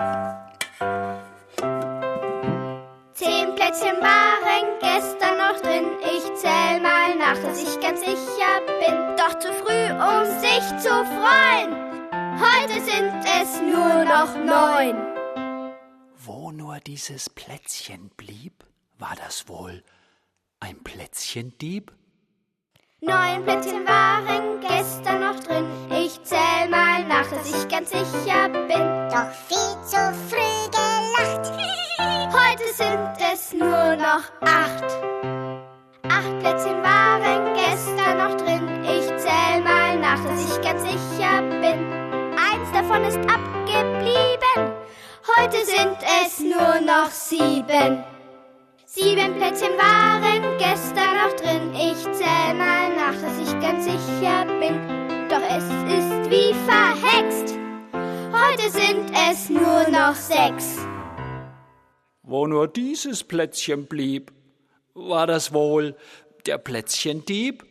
Zehn 0.00 0.39
dass 7.42 7.62
ich 7.62 7.80
ganz 7.80 8.00
sicher 8.00 8.60
bin. 8.80 9.16
Doch 9.16 9.38
zu 9.38 9.52
früh, 9.52 9.90
um 9.92 10.24
sich 10.40 10.64
zu 10.78 10.88
freuen. 10.88 11.90
Heute 12.40 12.80
sind 12.80 13.12
es 13.40 13.60
nur 13.60 14.04
noch 14.04 14.36
neun. 14.36 14.96
Wo 16.16 16.50
nur 16.52 16.80
dieses 16.80 17.30
Plätzchen 17.30 18.10
blieb, 18.16 18.64
war 18.98 19.14
das 19.16 19.48
wohl 19.48 19.82
ein 20.60 20.82
Plätzchendieb? 20.82 21.92
Neun 23.00 23.44
Plätzchen 23.44 23.86
waren 23.86 24.60
gestern 24.60 25.20
noch 25.20 25.40
drin. 25.40 25.66
Ich 25.90 26.22
zähl 26.22 26.68
mal 26.68 27.04
nach, 27.06 27.28
dass 27.30 27.48
ich 27.48 27.68
ganz 27.68 27.90
sicher 27.90 28.48
bin. 28.48 29.08
Doch 29.08 29.30
viel 29.48 29.84
zu 29.86 29.96
früh 30.28 30.70
gelacht. 30.70 31.52
Heute 32.32 32.74
sind 32.74 33.32
es 33.32 33.52
nur 33.52 33.96
noch 33.96 34.30
acht. 34.40 34.84
Acht 34.84 35.69
Plätzchen 36.38 36.82
waren 36.82 37.54
gestern 37.54 38.18
noch 38.18 38.36
drin. 38.36 38.84
Ich 38.84 39.06
zähl 39.16 39.62
mal 39.62 39.98
nach, 39.98 40.22
dass 40.24 40.40
ich 40.44 40.60
ganz 40.62 40.82
sicher 40.82 41.42
bin. 41.60 41.86
Eins 42.38 42.70
davon 42.72 43.04
ist 43.04 43.18
abgeblieben. 43.18 44.72
Heute 45.36 45.58
sind 45.64 45.96
es 46.22 46.40
nur 46.40 46.80
noch 46.80 47.10
sieben. 47.10 48.04
Sieben 48.84 49.36
Plätzchen 49.36 49.76
waren 49.78 50.58
gestern 50.58 51.16
noch 51.16 51.34
drin. 51.36 51.74
Ich 51.74 52.02
zähl 52.12 52.54
mal 52.54 52.94
nach, 52.96 53.14
dass 53.20 53.38
ich 53.38 53.60
ganz 53.60 53.84
sicher 53.84 54.46
bin. 54.58 54.80
Doch 55.28 55.42
es 55.48 55.64
ist 55.64 56.30
wie 56.30 56.54
verhext. 56.66 57.56
Heute 58.32 58.70
sind 58.70 59.10
es 59.30 59.48
nur 59.48 59.88
noch 59.90 60.14
sechs. 60.14 60.78
Wo 62.22 62.46
nur 62.46 62.68
dieses 62.68 63.24
Plätzchen 63.24 63.86
blieb, 63.86 64.32
war 64.94 65.26
das 65.26 65.52
wohl 65.52 65.96
der 66.46 66.58
Plätzchendieb? 66.58 67.64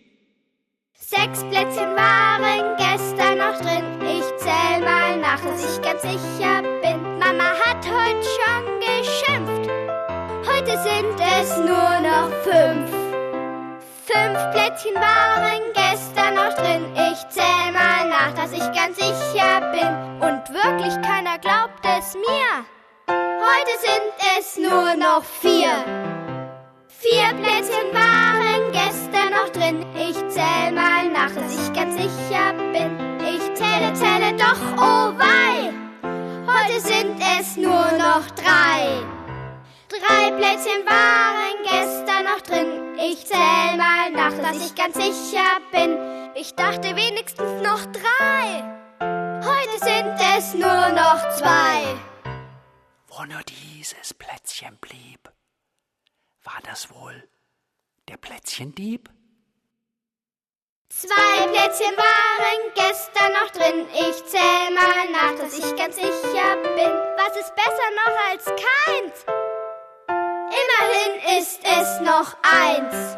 Sechs 0.93 1.43
Plätzchen 1.43 1.95
waren 1.95 2.77
gestern 2.77 3.37
noch 3.39 3.59
drin. 3.61 3.83
Ich 4.03 4.25
zähl 4.37 4.79
mal 4.83 5.17
nach, 5.17 5.41
dass 5.41 5.63
ich 5.63 5.81
ganz 5.81 6.01
sicher 6.01 6.61
bin. 6.81 7.17
Mama 7.17 7.51
hat 7.65 7.83
heute 7.85 8.27
schon 8.37 8.79
geschimpft. 8.79 9.71
Heute 10.47 10.77
sind 10.83 11.19
es 11.39 11.57
nur 11.57 11.99
noch 11.99 12.29
fünf. 12.43 12.91
Fünf 14.05 14.51
Plätzchen 14.51 14.95
waren 14.95 15.61
gestern 15.73 16.35
noch 16.35 16.53
drin. 16.53 16.85
Ich 16.95 17.27
zähl 17.29 17.71
mal 17.73 18.07
nach, 18.07 18.33
dass 18.35 18.51
ich 18.51 18.71
ganz 18.73 18.97
sicher 18.97 19.61
bin. 19.71 20.27
Und 20.27 20.49
wirklich 20.49 20.93
keiner 21.01 21.39
glaubt 21.39 21.83
es 21.97 22.13
mir. 22.15 22.65
Heute 23.07 23.73
sind 23.79 24.37
es 24.37 24.57
nur 24.57 24.95
noch 24.95 25.23
vier. 25.23 26.28
Vier 27.01 27.29
Plätzchen 27.29 27.93
waren 27.93 28.73
gestern 28.73 29.31
noch 29.31 29.49
drin. 29.53 29.85
Ich 29.95 30.17
zähl 30.27 30.73
mal 30.73 31.07
nach, 31.09 31.33
dass 31.33 31.53
ich 31.53 31.73
ganz 31.73 31.95
sicher 31.95 32.51
bin. 32.73 33.19
Ich 33.23 33.53
zähle, 33.53 33.93
zähle 33.93 34.35
doch, 34.35 34.59
oh 34.75 35.17
wei. 35.17 35.71
Heute 36.45 36.81
sind 36.81 37.17
es 37.39 37.55
nur 37.55 37.89
noch 37.97 38.29
drei. 38.35 39.01
Drei 39.87 40.31
Plätzchen 40.31 40.85
waren 40.85 41.63
gestern 41.63 42.25
noch 42.25 42.41
drin. 42.41 42.97
Ich 42.97 43.25
zähl 43.25 43.77
mal 43.77 44.11
nach, 44.11 44.37
dass 44.43 44.57
ich 44.57 44.75
ganz 44.75 44.95
sicher 44.95 45.61
bin. 45.71 45.97
Ich 46.35 46.53
dachte 46.55 46.97
wenigstens 46.97 47.61
noch 47.63 47.85
drei. 47.93 48.61
Heute 48.99 49.79
sind 49.85 50.15
es 50.37 50.53
nur 50.53 50.89
noch 50.89 51.29
zwei. 51.37 51.95
Wo 53.07 53.23
nur 53.23 53.41
dieses 53.47 54.13
Plätzchen 54.13 54.77
blieb, 54.81 55.29
war 56.43 56.59
das 56.63 56.89
wohl 56.91 57.27
der 58.07 58.17
Plätzchendieb? 58.17 59.09
Zwei 60.89 61.47
Plätzchen 61.47 61.95
waren 61.97 62.73
gestern 62.73 63.31
noch 63.33 63.51
drin. 63.51 63.85
Ich 63.93 64.25
zähl 64.25 64.73
mal 64.73 65.11
nach, 65.11 65.37
dass 65.39 65.53
ich 65.57 65.75
ganz 65.75 65.95
sicher 65.95 66.55
bin. 66.75 66.91
Was 67.15 67.37
ist 67.37 67.53
besser 67.55 67.89
noch 67.95 68.15
als 68.31 68.45
keins? 68.45 69.25
Immerhin 70.49 71.39
ist 71.39 71.59
es 71.63 72.01
noch 72.01 72.35
eins. 72.41 73.17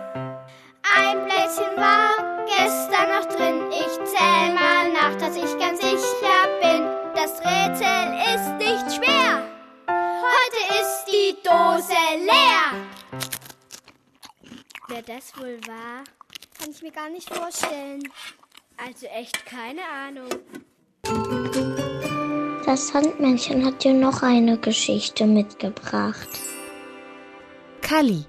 Ein 0.97 1.25
Plätzchen 1.25 1.77
war 1.77 2.45
gestern 2.45 3.09
noch 3.09 3.25
drin. 3.27 3.71
Ich 3.71 3.93
zähl 4.03 4.53
mal 4.53 4.91
nach, 4.91 5.15
dass 5.15 5.37
ich 5.37 5.57
ganz 5.57 5.79
sicher 5.79 6.47
bin. 6.61 6.85
Das 7.15 7.39
Rätsel 7.39 8.19
ist 8.35 8.51
nicht 8.57 8.95
schwer. 8.97 9.43
Heute 9.87 10.81
ist 10.81 11.05
die 11.05 11.37
Dose 11.41 12.25
leer. 12.25 13.00
Wer 14.91 15.01
das 15.01 15.35
wohl 15.37 15.59
war? 15.67 16.03
Kann 16.57 16.69
ich 16.69 16.81
mir 16.81 16.91
gar 16.91 17.09
nicht 17.09 17.33
vorstellen. 17.33 18.03
Also 18.77 19.07
echt 19.07 19.45
keine 19.45 19.81
Ahnung. 19.83 20.29
Das 22.65 22.89
Sandmännchen 22.89 23.65
hat 23.65 23.83
dir 23.83 23.93
noch 23.93 24.21
eine 24.21 24.57
Geschichte 24.57 25.25
mitgebracht. 25.25 26.29
Kalli. 27.81 28.25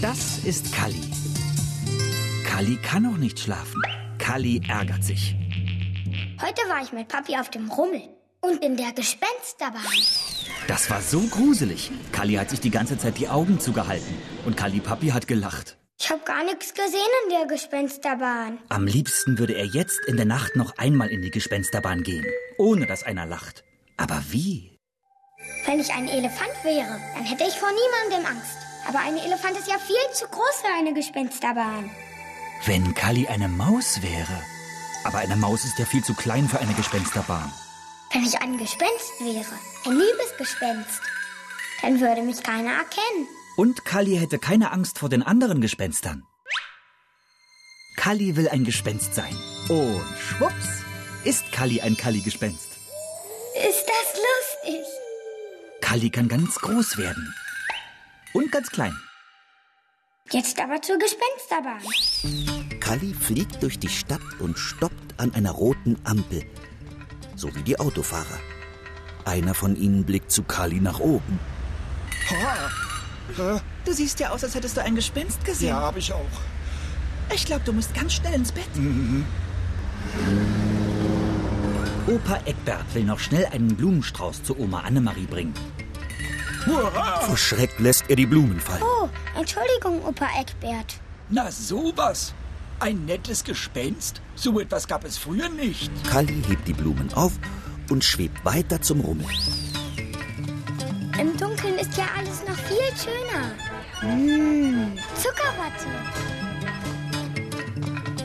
Das 0.00 0.38
ist 0.44 0.72
Kalli. 0.72 1.02
Kalli 2.46 2.76
kann 2.76 3.06
auch 3.06 3.18
nicht 3.18 3.40
schlafen. 3.40 3.82
Kalli 4.18 4.62
ärgert 4.68 5.02
sich. 5.02 5.34
Heute 6.40 6.62
war 6.68 6.82
ich 6.82 6.92
mit 6.92 7.08
Papi 7.08 7.36
auf 7.36 7.50
dem 7.50 7.68
Rummel 7.70 8.17
und 8.40 8.62
in 8.62 8.76
der 8.76 8.92
Gespensterbahn. 8.92 9.82
Das 10.66 10.90
war 10.90 11.00
so 11.00 11.20
gruselig. 11.20 11.90
Kalli 12.12 12.34
hat 12.34 12.50
sich 12.50 12.60
die 12.60 12.70
ganze 12.70 12.98
Zeit 12.98 13.18
die 13.18 13.28
Augen 13.28 13.60
zugehalten. 13.60 14.14
Und 14.44 14.56
Kalli 14.56 14.80
Papi 14.80 15.08
hat 15.08 15.26
gelacht. 15.26 15.76
Ich 16.00 16.10
habe 16.10 16.22
gar 16.24 16.44
nichts 16.44 16.74
gesehen 16.74 17.14
in 17.24 17.30
der 17.30 17.46
Gespensterbahn. 17.46 18.58
Am 18.68 18.86
liebsten 18.86 19.38
würde 19.38 19.54
er 19.54 19.66
jetzt 19.66 19.98
in 20.06 20.16
der 20.16 20.26
Nacht 20.26 20.54
noch 20.54 20.78
einmal 20.78 21.08
in 21.08 21.22
die 21.22 21.30
Gespensterbahn 21.30 22.02
gehen, 22.04 22.24
ohne 22.56 22.86
dass 22.86 23.02
einer 23.02 23.26
lacht. 23.26 23.64
Aber 23.96 24.22
wie? 24.30 24.78
Wenn 25.66 25.80
ich 25.80 25.92
ein 25.92 26.08
Elefant 26.08 26.52
wäre, 26.62 27.00
dann 27.14 27.24
hätte 27.24 27.44
ich 27.44 27.54
vor 27.54 27.70
niemandem 27.70 28.30
Angst. 28.32 28.56
Aber 28.86 29.00
ein 29.00 29.18
Elefant 29.18 29.58
ist 29.58 29.68
ja 29.68 29.78
viel 29.78 29.96
zu 30.14 30.26
groß 30.26 30.62
für 30.62 30.72
eine 30.78 30.94
Gespensterbahn. 30.94 31.90
Wenn 32.64 32.94
Kalli 32.94 33.26
eine 33.26 33.48
Maus 33.48 34.00
wäre. 34.00 34.42
Aber 35.04 35.18
eine 35.18 35.36
Maus 35.36 35.64
ist 35.64 35.78
ja 35.78 35.84
viel 35.84 36.04
zu 36.04 36.14
klein 36.14 36.48
für 36.48 36.60
eine 36.60 36.74
Gespensterbahn. 36.74 37.52
Wenn 38.12 38.24
ich 38.24 38.40
ein 38.40 38.56
Gespenst 38.56 39.20
wäre, 39.20 39.58
ein 39.84 39.92
liebes 39.92 40.36
Gespenst, 40.38 41.00
dann 41.82 42.00
würde 42.00 42.22
mich 42.22 42.42
keiner 42.42 42.70
erkennen. 42.70 43.28
Und 43.56 43.84
Kalli 43.84 44.16
hätte 44.16 44.38
keine 44.38 44.72
Angst 44.72 44.98
vor 44.98 45.08
den 45.08 45.22
anderen 45.22 45.60
Gespenstern. 45.60 46.22
Kalli 47.96 48.36
will 48.36 48.48
ein 48.48 48.64
Gespenst 48.64 49.14
sein. 49.14 49.36
Und 49.68 50.02
schwupps 50.18 50.82
ist 51.24 51.50
Kalli 51.52 51.80
ein 51.80 51.96
Kalli-Gespenst. 51.96 52.68
Ist 53.68 53.84
das 53.86 54.14
lustig? 54.14 54.86
Kalli 55.80 56.08
kann 56.08 56.28
ganz 56.28 56.54
groß 56.56 56.96
werden. 56.96 57.34
Und 58.32 58.52
ganz 58.52 58.70
klein. 58.70 58.96
Jetzt 60.30 60.58
aber 60.60 60.80
zur 60.80 60.98
Gespensterbahn. 60.98 62.80
Kalli 62.80 63.12
fliegt 63.14 63.62
durch 63.62 63.78
die 63.78 63.88
Stadt 63.88 64.20
und 64.38 64.58
stoppt 64.58 65.18
an 65.18 65.34
einer 65.34 65.50
roten 65.50 65.98
Ampel. 66.04 66.44
So 67.38 67.54
wie 67.54 67.62
die 67.62 67.78
Autofahrer. 67.78 68.40
Einer 69.24 69.54
von 69.54 69.76
ihnen 69.76 70.02
blickt 70.02 70.32
zu 70.32 70.42
Kalli 70.42 70.80
nach 70.80 70.98
oben. 70.98 71.38
Du 73.84 73.92
siehst 73.92 74.18
ja 74.18 74.30
aus, 74.30 74.42
als 74.42 74.56
hättest 74.56 74.76
du 74.76 74.82
ein 74.82 74.96
Gespenst 74.96 75.44
gesehen. 75.44 75.68
Ja, 75.68 75.82
hab 75.82 75.96
ich 75.96 76.12
auch. 76.12 76.18
Ich 77.32 77.46
glaube, 77.46 77.62
du 77.64 77.72
musst 77.72 77.94
ganz 77.94 78.14
schnell 78.14 78.34
ins 78.34 78.50
Bett. 78.50 78.74
Mhm. 78.74 79.24
Opa 82.08 82.40
Eckbert 82.44 82.92
will 82.94 83.04
noch 83.04 83.20
schnell 83.20 83.46
einen 83.46 83.76
Blumenstrauß 83.76 84.42
zu 84.42 84.58
Oma 84.58 84.80
Annemarie 84.80 85.26
bringen. 85.26 85.54
Vor 86.64 87.36
Schreck 87.36 87.78
lässt 87.78 88.10
er 88.10 88.16
die 88.16 88.26
Blumen 88.26 88.58
fallen. 88.58 88.82
Oh, 88.82 89.08
Entschuldigung, 89.38 90.04
Opa 90.04 90.26
Eckbert. 90.40 90.96
Na 91.28 91.52
sowas. 91.52 92.34
Ein 92.80 93.06
nettes 93.06 93.42
Gespenst? 93.42 94.20
So 94.36 94.60
etwas 94.60 94.86
gab 94.86 95.04
es 95.04 95.18
früher 95.18 95.48
nicht. 95.48 95.90
Kalli 96.08 96.42
hebt 96.46 96.68
die 96.68 96.72
Blumen 96.72 97.12
auf 97.14 97.32
und 97.90 98.04
schwebt 98.04 98.44
weiter 98.44 98.80
zum 98.80 99.00
Rummel. 99.00 99.26
Im 101.18 101.36
Dunkeln 101.36 101.76
ist 101.78 101.96
ja 101.96 102.06
alles 102.16 102.44
noch 102.46 102.56
viel 102.56 102.78
schöner. 102.96 103.50
Mmh, 104.14 104.96
Zuckerwatte. 105.16 105.86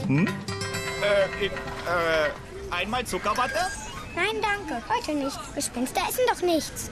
Hm? 0.06 0.28
Äh, 0.28 1.46
äh, 1.46 1.50
einmal 2.70 3.04
Zuckerwatte? 3.06 3.58
Nein, 4.16 4.36
danke, 4.42 4.84
heute 4.88 5.16
nicht. 5.16 5.40
Gespenster 5.56 6.02
essen 6.08 6.22
doch 6.32 6.42
nichts. 6.44 6.92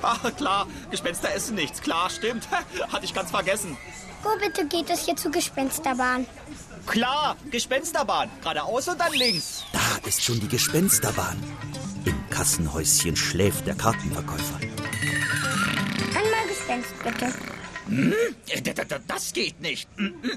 Ach, 0.00 0.34
klar, 0.36 0.66
Gespenster 0.90 1.34
essen 1.34 1.56
nichts. 1.56 1.82
Klar, 1.82 2.08
stimmt. 2.08 2.48
Hatte 2.88 3.04
ich 3.04 3.12
ganz 3.12 3.30
vergessen. 3.30 3.76
Wo 4.22 4.30
bitte 4.38 4.66
geht 4.66 4.88
es 4.88 5.04
hier 5.04 5.16
zur 5.16 5.30
Gespensterbahn? 5.30 6.26
Klar, 6.86 7.36
Gespensterbahn. 7.50 8.30
Geradeaus 8.40 8.88
und 8.88 9.00
dann 9.00 9.12
links. 9.12 9.64
Da 9.72 10.08
ist 10.08 10.22
schon 10.22 10.40
die 10.40 10.48
Gespensterbahn. 10.48 11.42
Im 12.04 12.30
Kassenhäuschen 12.30 13.16
schläft 13.16 13.66
der 13.66 13.74
Kartenverkäufer. 13.74 14.60
Einmal 16.14 16.46
Gespenst, 16.48 16.94
bitte. 17.02 17.32
Hm? 17.88 18.14
Das 19.06 19.32
geht 19.32 19.60
nicht. 19.60 19.88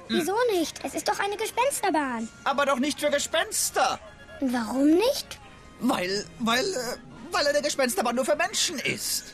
Wieso 0.08 0.36
nicht? 0.52 0.80
Es 0.84 0.94
ist 0.96 1.08
doch 1.08 1.20
eine 1.20 1.38
Gespensterbahn. 1.38 2.28
Aber 2.44 2.66
doch 2.66 2.80
nicht 2.80 3.00
für 3.00 3.10
Gespenster. 3.10 4.00
Warum 4.42 4.88
nicht? 4.96 5.40
Weil, 5.80 6.26
weil, 6.40 6.66
äh, 6.66 6.98
weil 7.32 7.48
eine 7.48 7.62
Gespensterbahn 7.62 8.16
nur 8.16 8.26
für 8.26 8.36
Menschen 8.36 8.80
ist. 8.80 9.34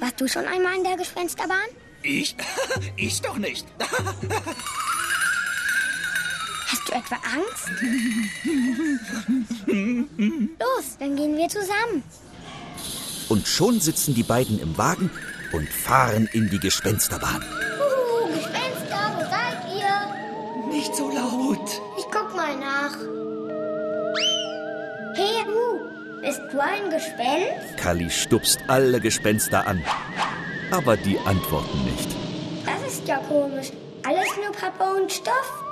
Warst 0.00 0.20
du 0.20 0.28
schon 0.28 0.46
einmal 0.46 0.76
in 0.76 0.84
der 0.84 0.96
Gespensterbahn? 0.96 1.68
Ich? 2.02 2.36
Ich 2.96 3.20
doch 3.22 3.36
nicht. 3.36 3.66
Hast 6.72 6.88
du 6.88 6.92
etwa 6.94 7.16
Angst? 7.36 7.68
Los, 10.58 10.96
dann 10.98 11.16
gehen 11.16 11.36
wir 11.36 11.48
zusammen. 11.48 12.02
Und 13.28 13.46
schon 13.46 13.78
sitzen 13.78 14.14
die 14.14 14.22
beiden 14.22 14.58
im 14.58 14.78
Wagen 14.78 15.10
und 15.52 15.68
fahren 15.68 16.30
in 16.32 16.48
die 16.48 16.58
Gespensterbahn. 16.58 17.42
Huhu, 17.42 18.32
Gespenster, 18.32 19.12
wo 19.16 19.20
seid 19.20 19.58
ihr? 19.76 20.72
Nicht 20.74 20.96
so 20.96 21.10
laut. 21.10 21.68
Ich 21.98 22.04
guck 22.10 22.34
mal 22.34 22.56
nach. 22.56 22.96
Hey, 25.14 25.44
du, 25.44 26.22
bist 26.22 26.40
du 26.52 26.58
ein 26.58 26.88
Gespenst? 26.88 27.76
Kalli 27.76 28.08
stupst 28.08 28.60
alle 28.68 28.98
Gespenster 28.98 29.66
an. 29.66 29.84
Aber 30.70 30.96
die 30.96 31.18
antworten 31.18 31.84
nicht. 31.84 32.08
Das 32.64 32.90
ist 32.90 33.06
ja 33.06 33.18
komisch. 33.28 33.72
Alles 34.04 34.28
nur 34.42 34.52
Pappe 34.52 35.02
und 35.02 35.12
Stoff. 35.12 35.64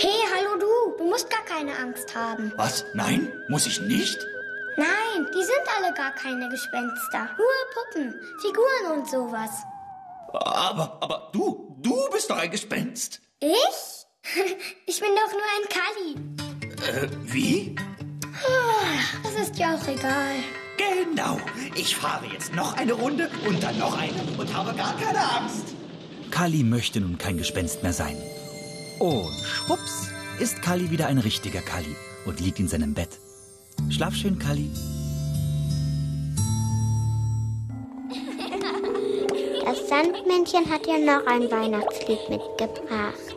Hey, 0.00 0.20
hallo 0.34 0.58
du, 0.58 0.96
du 0.98 1.04
musst 1.10 1.28
gar 1.30 1.44
keine 1.44 1.76
Angst 1.78 2.14
haben. 2.14 2.52
Was? 2.56 2.84
Nein? 2.94 3.32
Muss 3.48 3.66
ich 3.66 3.80
nicht? 3.80 4.18
Nein, 4.76 5.26
die 5.34 5.42
sind 5.44 5.64
alle 5.76 5.92
gar 5.94 6.12
keine 6.12 6.48
Gespenster. 6.48 7.28
Nur 7.36 7.48
Puppen, 7.74 8.14
Figuren 8.40 8.98
und 8.98 9.08
sowas. 9.08 9.50
Aber, 10.32 10.98
aber 11.00 11.30
du, 11.32 11.76
du 11.80 11.96
bist 12.12 12.30
doch 12.30 12.38
ein 12.38 12.50
Gespenst. 12.50 13.20
Ich? 13.40 13.50
Ich 14.86 15.00
bin 15.00 15.10
doch 15.14 15.32
nur 15.32 15.42
ein 15.56 15.68
Kalli. 15.70 17.06
Äh, 17.06 17.08
wie? 17.22 17.74
Das 19.22 19.34
ist 19.48 19.58
ja 19.58 19.74
auch 19.74 19.88
egal. 19.88 20.34
Genau. 20.76 21.38
Ich 21.74 21.96
fahre 21.96 22.26
jetzt 22.26 22.54
noch 22.54 22.76
eine 22.76 22.92
Runde 22.92 23.30
und 23.46 23.62
dann 23.62 23.78
noch 23.78 23.96
eine 23.98 24.12
und 24.38 24.54
habe 24.54 24.74
gar 24.74 24.96
keine 24.98 25.18
Angst. 25.18 25.74
Kalli 26.38 26.62
möchte 26.62 27.00
nun 27.00 27.18
kein 27.18 27.36
Gespenst 27.36 27.82
mehr 27.82 27.92
sein. 27.92 28.16
Und 29.00 29.26
schwupps 29.42 30.12
ist 30.38 30.62
Kalli 30.62 30.88
wieder 30.92 31.08
ein 31.08 31.18
richtiger 31.18 31.62
Kalli 31.62 31.96
und 32.26 32.38
liegt 32.38 32.60
in 32.60 32.68
seinem 32.68 32.94
Bett. 32.94 33.18
Schlaf 33.90 34.14
schön, 34.14 34.38
Kalli. 34.38 34.70
Das 39.64 39.88
Sandmännchen 39.88 40.70
hat 40.70 40.86
ja 40.86 40.98
noch 40.98 41.26
ein 41.26 41.50
Weihnachtslied 41.50 42.30
mitgebracht. 42.30 43.27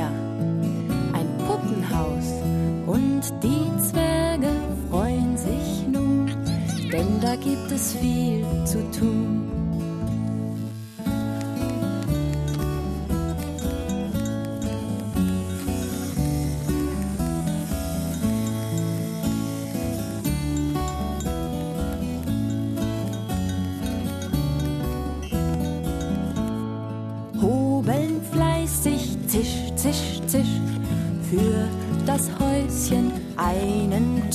Mir 0.00 0.10
ein 1.12 1.28
Puppenhaus 1.46 2.28
und 2.86 3.22
die 3.42 3.88
Zwerge 3.88 4.50
freuen 4.88 5.36
sich 5.36 5.86
nun, 5.90 6.26
denn 6.92 7.20
da 7.20 7.36
gibt 7.36 7.70
es 7.70 7.94
viel 7.94 8.44
zu 8.64 8.78
tun. 8.90 9.59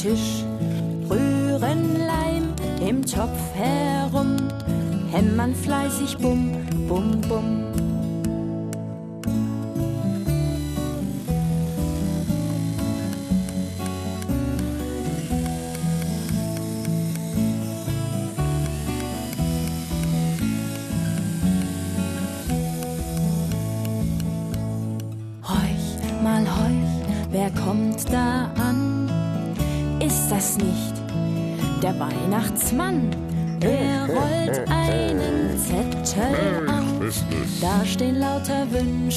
Tisch, 0.06 0.46
rühren 1.10 1.98
Leim 1.98 2.54
im 2.88 3.04
Topf 3.04 3.56
herum, 3.56 4.38
hämmern 5.12 5.56
fleißig, 5.56 6.20
bum, 6.20 6.45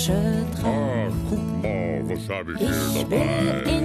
Wünsche 0.09 0.47
drauf. 0.57 1.12
guck 1.29 1.62
mal, 1.62 2.03
was 2.05 2.29
habe 2.31 2.53
ich, 2.53 2.59
hier 2.59 2.71
Ich 2.71 3.03
dabei? 3.03 3.77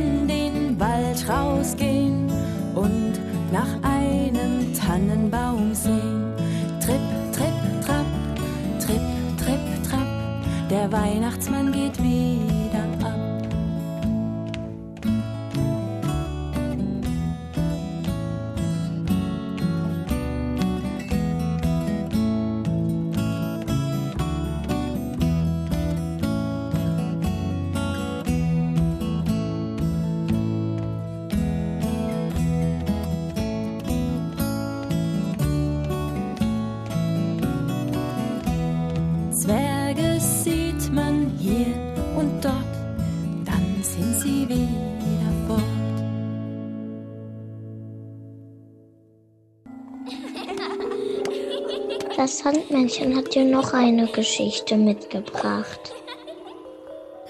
Das 52.34 52.39
Sandmännchen 52.39 53.15
hat 53.15 53.36
dir 53.36 53.46
noch 53.46 53.74
eine 53.74 54.08
Geschichte 54.08 54.76
mitgebracht. 54.76 55.93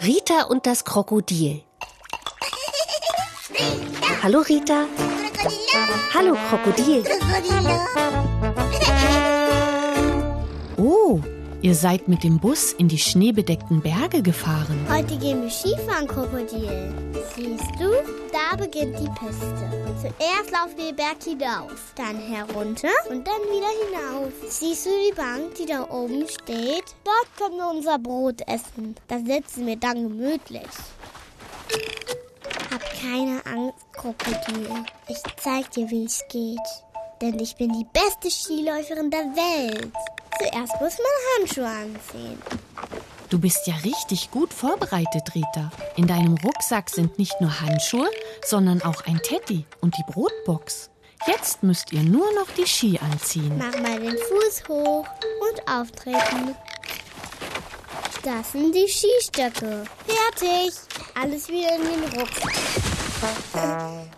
Rita 0.02 0.44
und 0.44 0.66
das 0.66 0.86
Krokodil. 0.86 1.62
Hallo 4.24 4.39
Rita. 4.39 4.86
Hallo 6.13 6.38
Krokodil. 6.48 7.04
Oh, 10.78 11.20
ihr 11.63 11.76
seid 11.76 12.08
mit 12.10 12.23
dem 12.23 12.39
Bus 12.39 12.73
in 12.73 12.89
die 12.89 12.99
schneebedeckten 12.99 13.82
Berge 13.82 14.21
gefahren. 14.21 14.86
Heute 14.89 15.17
gehen 15.17 15.41
wir 15.41 15.49
Skifahren, 15.49 16.08
Krokodil. 16.08 16.93
Siehst 17.36 17.71
du, 17.80 17.89
da 18.32 18.56
beginnt 18.58 18.99
die 18.99 19.10
Piste. 19.17 19.71
Zuerst 20.02 20.52
laufen 20.52 20.78
wir 20.78 20.88
den 20.88 20.95
Berg 20.97 21.23
hinauf, 21.23 21.93
dann 21.95 22.17
herunter 22.17 22.89
und 23.10 23.26
dann 23.26 23.41
wieder 23.49 23.71
hinauf. 23.88 24.34
Siehst 24.49 24.86
du 24.86 24.89
die 24.89 25.15
Bank, 25.15 25.56
die 25.56 25.65
da 25.65 25.89
oben 25.89 26.28
steht? 26.28 26.84
Dort 27.06 27.38
können 27.38 27.58
wir 27.58 27.71
unser 27.71 27.97
Brot 27.97 28.41
essen. 28.47 28.95
Da 29.08 29.19
sitzen 29.19 29.65
wir 29.65 29.78
dann 29.78 30.10
gemütlich. 30.10 30.67
Hab 32.71 32.82
keine 33.02 33.41
Angst, 33.45 33.78
Krokodil. 33.93 34.69
Ich 35.08 35.17
zeig 35.38 35.71
dir, 35.71 35.89
wie 35.89 36.06
es 36.06 36.21
geht. 36.30 36.60
Denn 37.24 37.40
ich 37.40 37.56
bin 37.56 37.72
die 37.72 37.88
beste 37.94 38.30
Skiläuferin 38.30 39.10
der 39.10 39.22
Welt. 39.22 39.94
Zuerst 40.38 40.74
muss 40.82 40.98
man 40.98 41.40
Handschuhe 41.40 41.66
anziehen. 41.66 42.38
Du 43.30 43.40
bist 43.40 43.66
ja 43.66 43.76
richtig 43.76 44.30
gut 44.30 44.54
vorbereitet, 44.54 45.34
Rita. 45.34 45.72
In 45.96 46.06
deinem 46.06 46.36
Rucksack 46.44 46.90
sind 46.90 47.18
nicht 47.18 47.40
nur 47.40 47.62
Handschuhe, 47.62 48.10
sondern 48.46 48.82
auch 48.82 49.06
ein 49.06 49.22
Teddy 49.24 49.66
und 49.80 49.96
die 49.96 50.12
Brotbox. 50.12 50.90
Jetzt 51.26 51.64
müsst 51.64 51.94
ihr 51.94 52.04
nur 52.04 52.30
noch 52.34 52.52
die 52.58 52.68
Ski 52.68 53.00
anziehen. 53.00 53.58
Mach 53.58 53.80
mal 53.80 54.02
den 54.02 54.18
Fuß 54.18 54.68
hoch 54.68 55.08
und 55.40 55.72
auftreten. 55.72 56.54
Das 58.22 58.52
sind 58.52 58.76
die 58.76 58.90
Skistöcke. 58.90 59.86
Fertig. 60.06 60.74
Alles 61.16 61.48
wieder 61.48 61.74
in 61.78 61.84
den 61.84 62.20
Rucksack. 62.20 62.93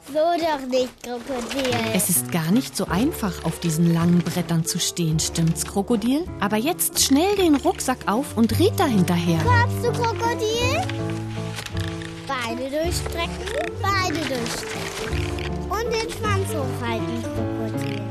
So 0.08 0.14
doch 0.14 0.68
nicht, 0.68 1.04
Krokodil. 1.04 1.76
Es 1.94 2.10
ist 2.10 2.32
gar 2.32 2.52
nicht 2.52 2.76
so 2.76 2.86
einfach, 2.86 3.44
auf 3.44 3.60
diesen 3.60 3.94
langen 3.94 4.20
Brettern 4.20 4.66
zu 4.66 4.80
stehen, 4.80 5.20
stimmt's, 5.20 5.66
Krokodil? 5.66 6.26
Aber 6.40 6.58
jetzt 6.58 7.04
schnell 7.04 7.36
den 7.36 7.56
Rucksack 7.56 8.08
auf 8.08 8.38
und 8.38 8.58
Rita 8.58 8.86
hinterher. 8.86 9.40
Kommst 9.44 9.86
du, 9.86 9.92
Krokodil? 9.92 10.82
Beine 12.28 12.70
durchstrecken, 12.70 13.46
Beine 13.82 14.20
durchstrecken. 14.20 15.26
Und 15.70 15.94
den 15.94 16.10
Schwanz 16.10 16.50
hochhalten, 16.50 17.24
Krokodil. 17.24 18.02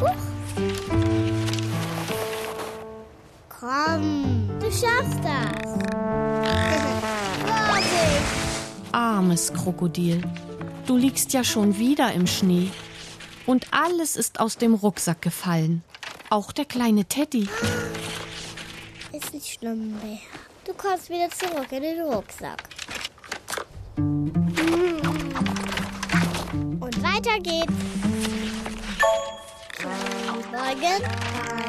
Huch. 0.00 0.28
Komm, 3.60 4.50
du 4.60 4.66
schaffst 4.66 5.20
das. 5.24 6.57
Armes 8.92 9.52
Krokodil. 9.52 10.22
Du 10.86 10.96
liegst 10.96 11.32
ja 11.32 11.44
schon 11.44 11.78
wieder 11.78 12.12
im 12.12 12.26
Schnee. 12.26 12.70
Und 13.46 13.66
alles 13.72 14.16
ist 14.16 14.40
aus 14.40 14.56
dem 14.56 14.74
Rucksack 14.74 15.22
gefallen. 15.22 15.82
Auch 16.30 16.52
der 16.52 16.64
kleine 16.64 17.04
Teddy. 17.04 17.48
Ist 19.12 19.32
nicht 19.32 19.58
schlimm 19.58 19.92
mehr. 20.02 20.18
Du 20.66 20.72
kommst 20.74 21.08
wieder 21.08 21.28
zurück 21.30 21.70
in 21.70 21.82
den 21.82 22.00
Rucksack. 22.02 22.62
Und 26.80 27.02
weiter 27.02 27.38
geht's. 27.40 27.72
Beugen, 30.50 31.02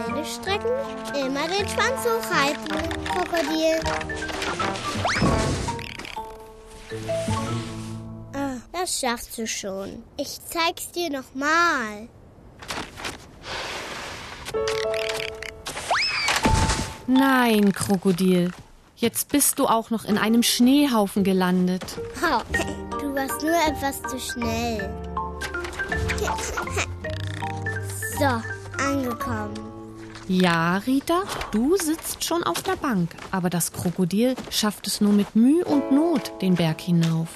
Beine 0.07 0.25
strecken, 0.25 0.71
immer 1.13 1.47
den 1.47 1.67
Schwanz 1.67 2.05
hochhalten, 2.05 2.77
Krokodil. 3.05 3.79
Ah, 8.33 8.57
das 8.71 8.99
schaffst 8.99 9.37
du 9.37 9.47
schon. 9.47 10.03
Ich 10.17 10.39
zeig's 10.45 10.91
dir 10.91 11.09
nochmal. 11.09 12.09
Nein, 17.07 17.73
Krokodil. 17.73 18.51
Jetzt 18.95 19.29
bist 19.29 19.59
du 19.59 19.65
auch 19.65 19.89
noch 19.89 20.05
in 20.05 20.17
einem 20.17 20.43
Schneehaufen 20.43 21.23
gelandet. 21.23 21.83
Oh, 22.21 22.41
du 22.99 23.15
warst 23.15 23.41
nur 23.41 23.55
etwas 23.67 24.01
zu 24.03 24.19
schnell. 24.19 24.93
So, 28.19 28.25
angekommen. 28.83 29.78
Ja, 30.31 30.77
Rita, 30.77 31.23
du 31.49 31.75
sitzt 31.75 32.23
schon 32.23 32.43
auf 32.43 32.61
der 32.61 32.75
Bank, 32.75 33.09
aber 33.31 33.49
das 33.49 33.73
Krokodil 33.73 34.35
schafft 34.51 34.85
es 34.85 35.01
nur 35.01 35.11
mit 35.11 35.35
Mühe 35.35 35.65
und 35.65 35.91
Not 35.91 36.33
den 36.39 36.53
Berg 36.53 36.81
hinauf. 36.81 37.29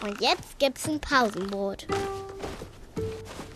Und 0.00 0.20
jetzt 0.20 0.56
gibt's 0.60 0.88
ein 0.88 1.00
Pausenbrot. 1.00 1.88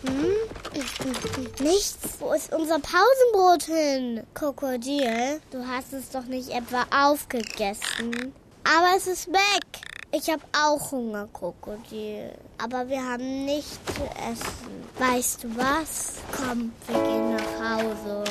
Nichts. 1.61 2.19
Wo 2.19 2.33
ist 2.33 2.51
unser 2.53 2.79
Pausenbrot 2.79 3.63
hin? 3.63 4.23
Krokodil, 4.33 5.39
du 5.51 5.65
hast 5.65 5.93
es 5.93 6.09
doch 6.09 6.25
nicht 6.25 6.49
etwa 6.49 6.87
aufgegessen. 6.91 8.33
Aber 8.65 8.97
es 8.97 9.07
ist 9.07 9.29
weg. 9.29 9.88
Ich 10.11 10.27
habe 10.27 10.41
auch 10.53 10.91
Hunger, 10.91 11.27
Krokodil. 11.31 12.31
Aber 12.57 12.89
wir 12.89 13.03
haben 13.03 13.45
nichts 13.45 13.79
zu 13.85 14.03
essen. 14.03 14.83
Weißt 14.97 15.43
du 15.43 15.55
was? 15.55 16.15
Komm, 16.35 16.73
wir 16.87 17.03
gehen 17.03 17.35
nach 17.35 17.77
Hause. 17.77 18.23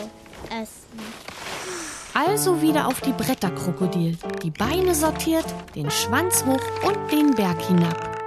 Essen. 0.46 0.98
Also 2.14 2.60
wieder 2.60 2.88
auf 2.88 3.00
die 3.00 3.12
Bretter, 3.12 3.50
Krokodil. 3.50 4.18
Die 4.42 4.50
Beine 4.50 4.92
sortiert, 4.92 5.46
den 5.76 5.88
Schwanz 5.90 6.44
hoch 6.44 6.60
und 6.84 7.12
den 7.12 7.32
Berg 7.36 7.60
hinab. 7.62 8.18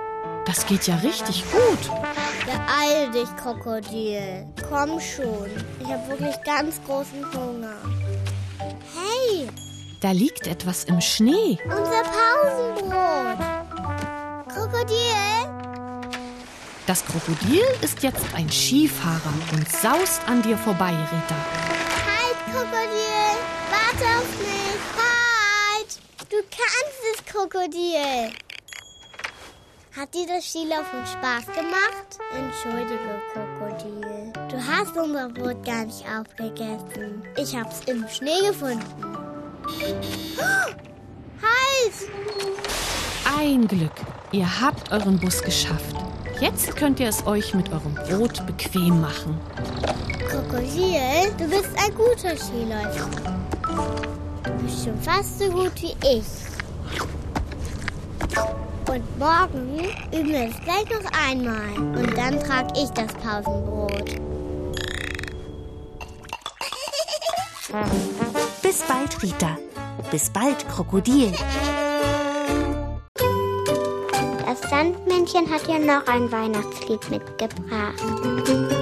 Das 0.46 0.66
geht 0.66 0.88
ja 0.88 0.96
richtig 0.96 1.44
gut. 1.52 1.92
Beeil 2.46 3.12
dich, 3.12 3.36
Krokodil. 3.36 4.48
Komm 4.70 5.00
schon. 5.02 5.50
Ich 5.80 5.88
habe 5.88 6.08
wirklich 6.08 6.42
ganz 6.44 6.82
großen 6.86 7.26
Hunger. 7.34 7.76
Hey, 8.60 9.50
Da 10.02 10.12
liegt 10.14 10.48
etwas 10.48 10.86
im 10.86 11.00
Schnee. 11.00 11.60
unser 11.64 12.02
Pausenbrot. 12.02 13.38
Krokodil? 14.48 14.98
Das 16.88 17.06
Krokodil 17.06 17.62
ist 17.82 18.02
jetzt 18.02 18.26
ein 18.36 18.50
Skifahrer 18.50 19.34
und 19.54 19.70
saust 19.70 20.28
an 20.28 20.42
dir 20.42 20.58
vorbei, 20.58 20.90
Rita. 20.90 21.36
Halt, 22.10 22.36
Krokodil. 22.52 23.38
Warte 23.70 24.06
auf 24.18 24.40
mich. 24.40 24.82
Halt. 24.98 26.00
Du 26.32 26.38
kannst 26.50 27.02
es, 27.14 27.24
Krokodil. 27.32 28.34
Hat 29.96 30.12
dir 30.16 30.26
das 30.26 30.46
Skilaufen 30.46 31.06
Spaß 31.06 31.46
gemacht? 31.46 32.18
Entschuldige, 32.36 33.22
Krokodil. 33.34 34.34
Du 34.50 34.58
hast 34.58 34.98
unser 34.98 35.30
Brot 35.30 35.64
gar 35.64 35.86
nicht 35.86 36.04
aufgegessen. 36.08 37.24
Ich 37.38 37.56
hab's 37.56 37.82
im 37.86 38.08
Schnee 38.10 38.48
gefunden. 38.48 39.31
Halt! 41.42 41.94
Ein 43.38 43.68
Glück. 43.68 43.92
Ihr 44.32 44.62
habt 44.62 44.92
euren 44.92 45.20
Bus 45.20 45.42
geschafft. 45.42 45.96
Jetzt 46.40 46.76
könnt 46.76 47.00
ihr 47.00 47.10
es 47.10 47.26
euch 47.28 47.54
mit 47.54 47.72
eurem 47.72 47.94
Brot 47.94 48.46
bequem 48.48 49.02
machen. 49.02 49.38
Krokodil, 50.28 51.32
du 51.38 51.48
bist 51.48 51.70
ein 51.78 51.94
guter 51.94 52.36
Skiläufer. 52.36 53.10
Du 54.44 54.52
bist 54.64 54.86
schon 54.86 55.00
fast 55.02 55.40
so 55.40 55.50
gut 55.50 55.74
wie 55.82 55.96
ich. 56.02 56.26
Und 58.90 59.20
morgen 59.20 59.80
üben 60.12 60.30
wir 60.30 60.50
es 60.50 60.60
gleich 60.62 60.86
noch 60.90 61.12
einmal. 61.30 61.98
Und 61.98 62.18
dann 62.18 62.40
trage 62.40 62.74
ich 62.76 62.90
das 62.90 63.14
Pausenbrot. 63.14 64.20
Bis 68.72 68.84
bald, 68.84 69.22
Rita. 69.22 69.58
Bis 70.12 70.30
bald, 70.30 70.66
Krokodil. 70.70 71.34
Das 74.46 74.62
Sandmännchen 74.70 75.52
hat 75.52 75.68
ja 75.68 75.78
noch 75.78 76.08
ein 76.08 76.32
Weihnachtslied 76.32 77.10
mitgebracht. 77.10 78.81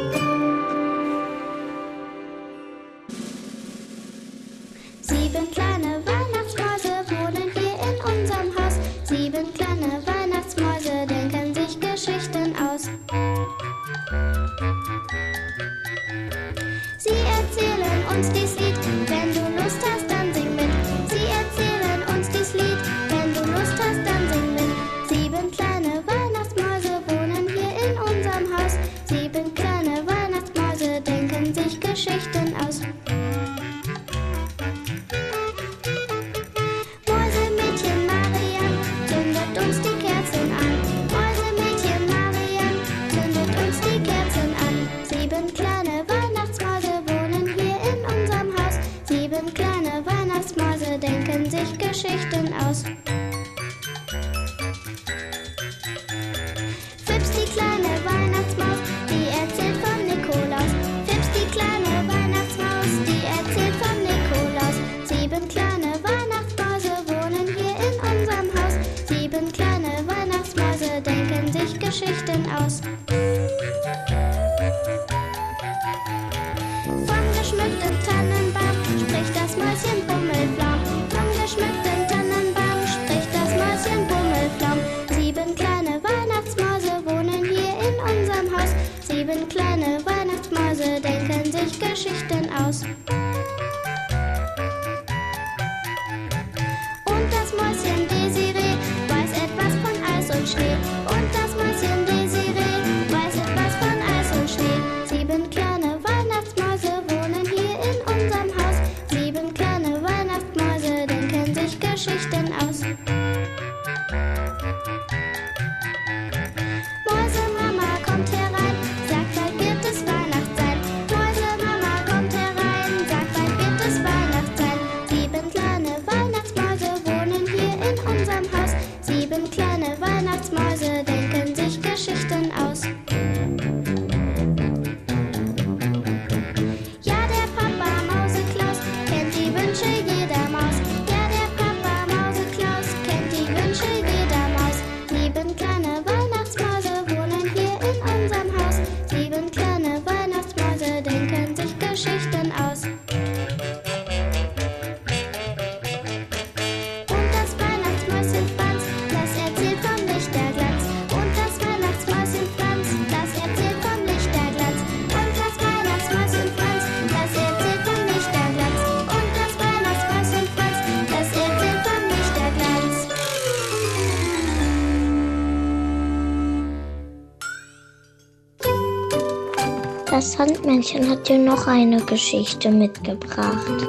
Das 180.19 180.33
Sandmännchen 180.33 181.09
hat 181.09 181.29
dir 181.29 181.37
noch 181.37 181.65
eine 181.65 182.03
Geschichte 182.03 182.69
mitgebracht. 182.71 183.87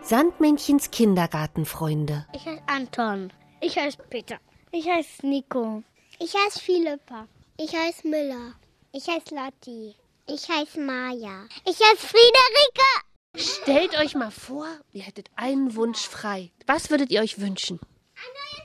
Sandmännchens 0.00 0.92
Kindergartenfreunde. 0.92 2.24
Ich 2.32 2.46
heiße 2.46 2.62
Anton. 2.68 3.32
Ich 3.60 3.76
heiße 3.76 3.98
Peter. 4.08 4.38
Ich 4.70 4.88
heiße 4.88 5.26
Nico. 5.26 5.82
Ich 6.20 6.34
heiße 6.34 6.60
Philippa. 6.60 7.26
Ich 7.56 7.74
heiße 7.74 8.06
Müller. 8.06 8.54
Ich 8.92 9.08
heiße 9.08 9.34
Lotti. 9.34 9.96
Ich 10.28 10.48
heiße 10.48 10.78
Maja. 10.78 11.46
Ich 11.64 11.80
heiße 11.80 12.06
Friederike. 12.06 12.92
Stellt 13.34 13.98
euch 13.98 14.14
mal 14.14 14.30
vor, 14.30 14.68
ihr 14.92 15.02
hättet 15.02 15.32
einen 15.34 15.74
Wunsch 15.74 16.06
frei. 16.06 16.52
Was 16.68 16.90
würdet 16.90 17.10
ihr 17.10 17.22
euch 17.22 17.40
wünschen? 17.40 17.80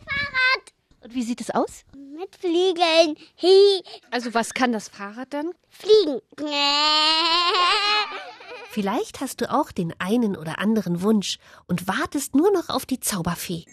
Fahrrad. 0.06 0.79
Und 1.02 1.16
wie 1.16 1.24
sieht 1.24 1.40
es 1.42 1.50
aus? 1.50 1.86
Mit 1.96 2.36
Flügeln. 2.36 3.16
Hi. 3.42 3.82
Also 4.12 4.34
was 4.34 4.54
kann 4.54 4.74
das 4.74 4.90
Fahrrad 4.90 5.34
dann? 5.34 5.52
Fliegen. 5.70 6.20
Vielleicht 8.70 9.22
hast 9.22 9.40
du 9.42 9.52
auch 9.52 9.72
den 9.72 9.94
einen 10.00 10.36
oder 10.36 10.60
anderen 10.60 11.02
Wunsch 11.02 11.38
und 11.68 11.88
wartest 11.88 12.36
nur 12.36 12.52
noch 12.52 12.70
auf 12.70 12.86
die 12.86 13.00
Zauberfee. 13.00 13.66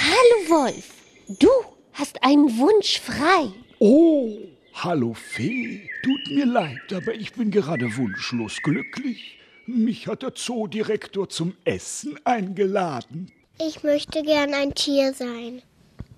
Hallo 0.00 0.62
Wolf, 0.62 0.84
du 1.40 1.48
hast 1.92 2.22
einen 2.22 2.56
Wunsch 2.58 3.00
frei. 3.00 3.52
Oh, 3.80 4.38
hallo 4.74 5.14
Fee. 5.14 5.90
Tut 6.04 6.30
mir 6.30 6.46
leid, 6.46 6.92
aber 6.92 7.14
ich 7.14 7.32
bin 7.32 7.50
gerade 7.50 7.96
wunschlos 7.96 8.58
glücklich. 8.62 9.38
Mich 9.66 10.06
hat 10.06 10.22
der 10.22 10.34
Zoodirektor 10.34 11.28
zum 11.28 11.56
Essen 11.64 12.18
eingeladen. 12.24 13.32
Ich 13.60 13.82
möchte 13.82 14.22
gern 14.22 14.54
ein 14.54 14.74
Tier 14.74 15.12
sein. 15.12 15.62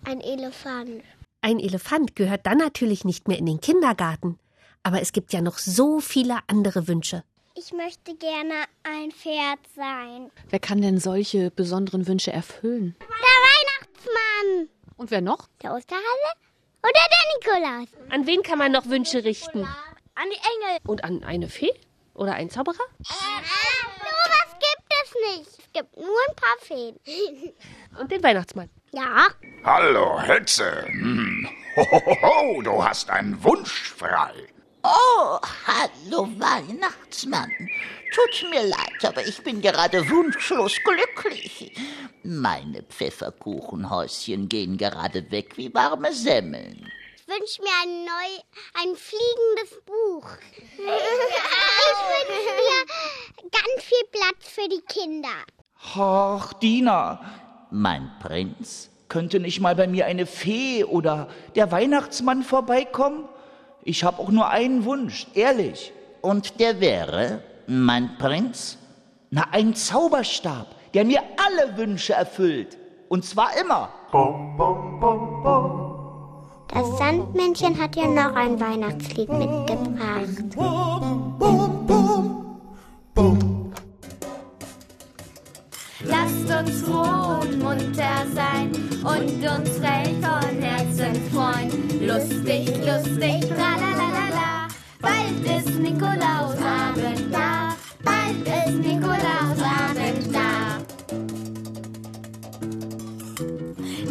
Ein 0.04 0.20
Elefant. 0.20 1.02
Ein 1.40 1.58
Elefant 1.58 2.14
gehört 2.14 2.44
dann 2.46 2.58
natürlich 2.58 3.04
nicht 3.04 3.28
mehr 3.28 3.38
in 3.38 3.46
den 3.46 3.60
Kindergarten. 3.60 4.38
Aber 4.82 5.00
es 5.00 5.12
gibt 5.12 5.32
ja 5.32 5.40
noch 5.40 5.58
so 5.58 6.00
viele 6.00 6.38
andere 6.48 6.86
Wünsche. 6.86 7.24
Ich 7.56 7.72
möchte 7.72 8.14
gerne 8.14 8.64
ein 8.82 9.10
Pferd 9.10 9.58
sein. 9.74 10.30
Wer 10.50 10.60
kann 10.60 10.80
denn 10.82 10.98
solche 10.98 11.50
besonderen 11.50 12.06
Wünsche 12.06 12.32
erfüllen? 12.32 12.94
Der 13.00 13.08
Weihnachtsmann. 13.08 14.68
Und 14.96 15.10
wer 15.10 15.20
noch? 15.20 15.48
Der 15.62 15.74
Osterhalle 15.74 16.04
oder 16.82 16.92
der 16.92 17.62
Nikolaus. 17.62 17.88
An 18.10 18.26
wen 18.26 18.42
kann 18.42 18.58
man 18.58 18.72
noch 18.72 18.86
Wünsche 18.86 19.24
richten? 19.24 19.64
An 20.14 20.28
die 20.30 20.36
Engel. 20.36 20.78
Und 20.86 21.04
an 21.04 21.24
eine 21.24 21.48
Fee? 21.48 21.72
Oder 22.14 22.34
einen 22.34 22.50
Zauberer? 22.50 22.76
Sowas 22.98 24.56
gibt 24.58 24.92
es 25.02 25.14
nicht. 25.36 25.58
Es 25.58 25.69
gibt 25.80 25.96
nur 25.96 26.18
ein 26.28 26.36
paar 26.36 26.58
Feen. 26.60 27.00
Und 27.98 28.10
den 28.10 28.22
Weihnachtsmann. 28.22 28.68
Ja. 28.92 29.28
Hallo, 29.64 30.20
Hetze. 30.20 30.84
Hm. 30.86 31.48
Hohoho, 31.76 32.62
du 32.62 32.84
hast 32.84 33.08
einen 33.10 33.42
Wunsch 33.42 33.92
frei. 33.92 34.32
Oh, 34.82 35.38
hallo 35.66 36.28
Weihnachtsmann. 36.38 37.50
Tut 38.14 38.50
mir 38.50 38.62
leid, 38.62 39.04
aber 39.04 39.26
ich 39.26 39.42
bin 39.42 39.60
gerade 39.60 40.08
wunschlos 40.08 40.74
glücklich. 40.84 41.72
Meine 42.22 42.82
Pfefferkuchenhäuschen 42.82 44.48
gehen 44.48 44.78
gerade 44.78 45.30
weg 45.30 45.56
wie 45.56 45.72
warme 45.74 46.12
Semmeln. 46.12 46.90
Ich 47.16 47.28
wünsche 47.28 47.62
mir 47.62 47.70
ein 47.82 48.04
neu, 48.04 48.42
ein 48.74 48.96
fliegendes 48.96 49.80
Buch. 49.84 50.28
Ich 51.92 52.28
wünsche 52.28 52.54
mir 52.56 53.50
ganz 53.50 53.84
viel 53.84 54.04
Platz 54.10 54.48
für 54.48 54.68
die 54.68 54.82
Kinder. 54.82 55.44
Ach, 55.82 56.52
Dina, 56.54 57.20
Mein 57.70 58.10
Prinz? 58.20 58.90
könnte 59.08 59.40
nicht 59.40 59.60
mal 59.60 59.74
bei 59.74 59.86
mir 59.88 60.06
eine 60.06 60.24
Fee 60.24 60.84
oder 60.84 61.26
der 61.56 61.72
Weihnachtsmann 61.72 62.42
vorbeikommen? 62.42 63.24
Ich 63.82 64.04
habe 64.04 64.20
auch 64.20 64.30
nur 64.30 64.48
einen 64.48 64.84
Wunsch, 64.84 65.26
ehrlich. 65.34 65.92
Und 66.20 66.60
der 66.60 66.80
wäre, 66.80 67.42
mein 67.66 68.16
Prinz? 68.18 68.78
Na, 69.30 69.46
ein 69.52 69.74
Zauberstab, 69.74 70.66
der 70.94 71.04
mir 71.04 71.22
alle 71.36 71.76
Wünsche 71.76 72.12
erfüllt. 72.12 72.78
Und 73.08 73.24
zwar 73.24 73.50
immer. 73.60 73.88
Das 76.68 76.98
Sandmännchen 76.98 77.80
hat 77.80 77.96
ja 77.96 78.06
noch 78.06 78.36
ein 78.36 78.60
Weihnachtslied 78.60 79.28
mitgebracht. 79.28 80.44
Uns 86.50 86.82
froh 86.82 87.40
und 87.40 87.58
munter 87.62 88.26
sein 88.34 88.70
und 89.02 89.38
uns 89.38 89.70
recht 89.80 90.16
von 90.20 90.62
Herzen 90.62 91.14
freuen. 91.32 92.06
Lustig, 92.06 92.68
lustig, 92.84 93.48
tralalala. 93.48 94.68
Bald 95.00 95.44
ist 95.44 95.78
Nikolausabend 95.78 97.32
da. 97.32 97.76
Bald 98.04 98.46
ist 98.66 98.78
Nikolausabend 98.78 100.34
da. 100.34 100.78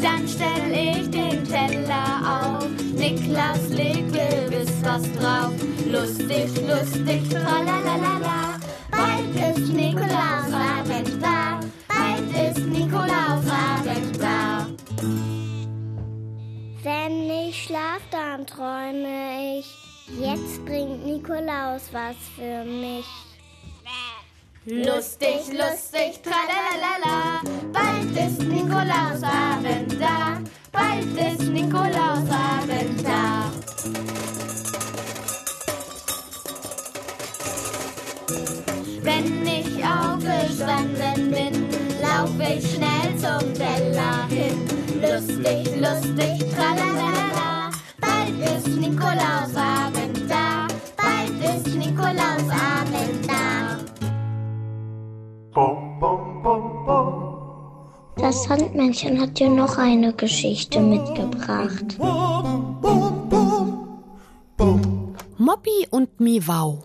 Dann 0.02 0.28
stell 0.28 0.72
ich 0.72 1.10
den 1.10 1.44
Teller 1.44 2.22
auf. 2.26 2.68
Niklas 2.94 3.70
legt 3.70 4.14
gewiss 4.14 4.74
was 4.84 5.04
drauf. 5.14 5.54
Lustig, 5.92 6.50
lustig, 6.68 7.30
tralalala. 7.30 8.60
Bald 8.92 9.58
ist 9.58 9.74
Nikolausabend 9.74 11.22
da. 11.22 11.59
Bald 12.20 12.52
ist 12.52 12.66
Nikolausabend 12.66 14.22
da. 14.22 14.68
Wenn 16.84 17.30
ich 17.30 17.64
schlaf, 17.64 18.02
dann 18.12 18.46
träume 18.46 19.60
ich. 19.60 19.66
Jetzt 20.20 20.66
bringt 20.66 21.06
Nikolaus 21.06 21.84
was 21.94 22.18
für 22.36 22.66
mich. 22.66 23.06
Lustig, 24.66 25.48
lustig, 25.48 26.20
tralalala. 26.22 27.42
Bald 27.72 28.12
ist 28.12 28.42
Nikolausabend 28.44 30.02
da. 30.02 30.42
Bald 30.74 31.34
ist 31.34 31.48
Nikolausabend 31.48 33.06
da. 33.06 33.50
Wenn 39.02 39.48
ich 39.48 39.84
aufgestanden 39.86 41.14
bin, 41.16 41.29
lauf 42.20 42.32
ich 42.40 42.74
schnell 42.74 43.18
zum 43.18 43.54
Teller 43.54 44.28
hin. 44.28 44.58
Lustig, 45.02 45.76
lustig, 45.80 46.46
tralalala. 46.54 47.72
Bald 48.02 48.58
ist 48.58 48.68
Nikolausabend 48.68 50.30
da. 50.30 50.68
Bald 50.98 51.56
ist 51.56 51.76
Nikolausabend 51.76 53.28
da. 53.28 53.78
Das 58.18 58.44
Sandmännchen 58.44 59.20
hat 59.22 59.40
dir 59.40 59.50
noch 59.50 59.78
eine 59.78 60.14
Geschichte 60.14 60.82
mitgebracht. 60.82 61.98
Moppy 65.38 65.88
und 65.90 66.20
Miwau. 66.20 66.84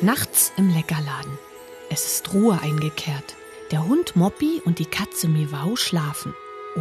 Nachts 0.00 0.52
im 0.56 0.74
Leckerladen. 0.74 1.38
Es 1.90 2.06
ist 2.06 2.32
Ruhe 2.32 2.58
eingekehrt. 2.60 3.36
Der 3.72 3.88
Hund 3.88 4.16
Moppy 4.16 4.60
und 4.66 4.78
die 4.78 4.84
Katze 4.84 5.28
Miwau 5.28 5.76
schlafen. 5.76 6.34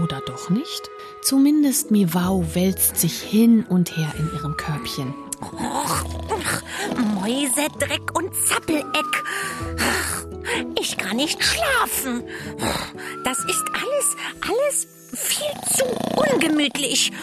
Oder 0.03 0.19
doch 0.25 0.49
nicht? 0.49 0.89
Zumindest 1.21 1.89
Miwau 1.89 2.43
wälzt 2.53 2.97
sich 2.97 3.21
hin 3.21 3.65
und 3.69 3.95
her 3.95 4.13
in 4.19 4.29
ihrem 4.33 4.57
Körbchen. 4.57 5.13
Mäuse, 7.15 7.69
Dreck 7.79 8.13
und 8.13 8.35
Zappeleck. 8.35 9.23
Ich 10.81 10.97
kann 10.97 11.15
nicht 11.15 11.41
schlafen. 11.41 12.23
Das 13.23 13.39
ist 13.39 13.63
alles, 13.73 14.17
alles 14.41 14.87
viel 15.13 15.73
zu 15.73 15.85
ungemütlich. 16.19 17.13